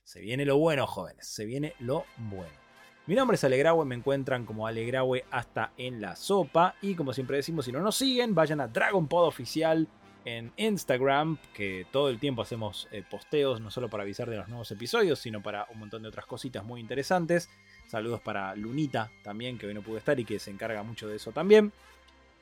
[0.03, 1.27] se viene lo bueno, jóvenes.
[1.27, 2.63] Se viene lo bueno.
[3.07, 6.77] Mi nombre es Alegrawe, me encuentran como Alegrawe hasta en la sopa.
[6.81, 9.89] Y como siempre decimos, si no nos siguen, vayan a Dragon Pod Oficial
[10.25, 14.49] en Instagram, que todo el tiempo hacemos eh, posteos, no solo para avisar de los
[14.49, 17.51] nuevos episodios, sino para un montón de otras cositas muy interesantes.
[17.87, 21.17] Saludos para Lunita también, que hoy no pudo estar y que se encarga mucho de
[21.17, 21.73] eso también.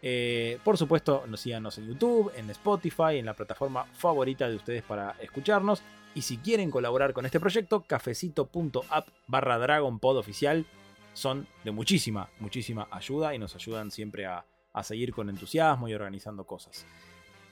[0.03, 4.83] Eh, por supuesto, nos síganos en YouTube, en Spotify, en la plataforma favorita de ustedes
[4.83, 5.83] para escucharnos.
[6.15, 10.67] Y si quieren colaborar con este proyecto, cafecito.app barra dragonpod oficial
[11.13, 15.95] son de muchísima, muchísima ayuda y nos ayudan siempre a, a seguir con entusiasmo y
[15.95, 16.87] organizando cosas.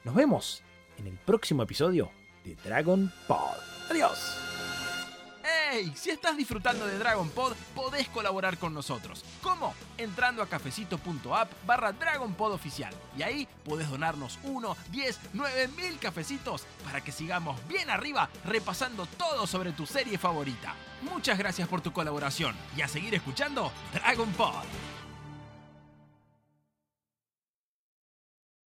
[0.04, 0.62] Nos vemos
[0.98, 2.10] en el próximo episodio
[2.44, 3.56] de Dragon Pod.
[3.90, 4.47] Adiós.
[5.70, 5.92] ¡Hey!
[5.94, 9.24] Si estás disfrutando de Dragon Pod, podés colaborar con nosotros.
[9.42, 9.74] ¿Cómo?
[9.96, 12.94] Entrando a cafecito.app barra Dragon Pod oficial.
[13.16, 19.06] Y ahí podés donarnos 1, 10, 9 mil cafecitos para que sigamos bien arriba repasando
[19.06, 20.74] todo sobre tu serie favorita.
[21.02, 24.97] Muchas gracias por tu colaboración y a seguir escuchando Dragon Pod.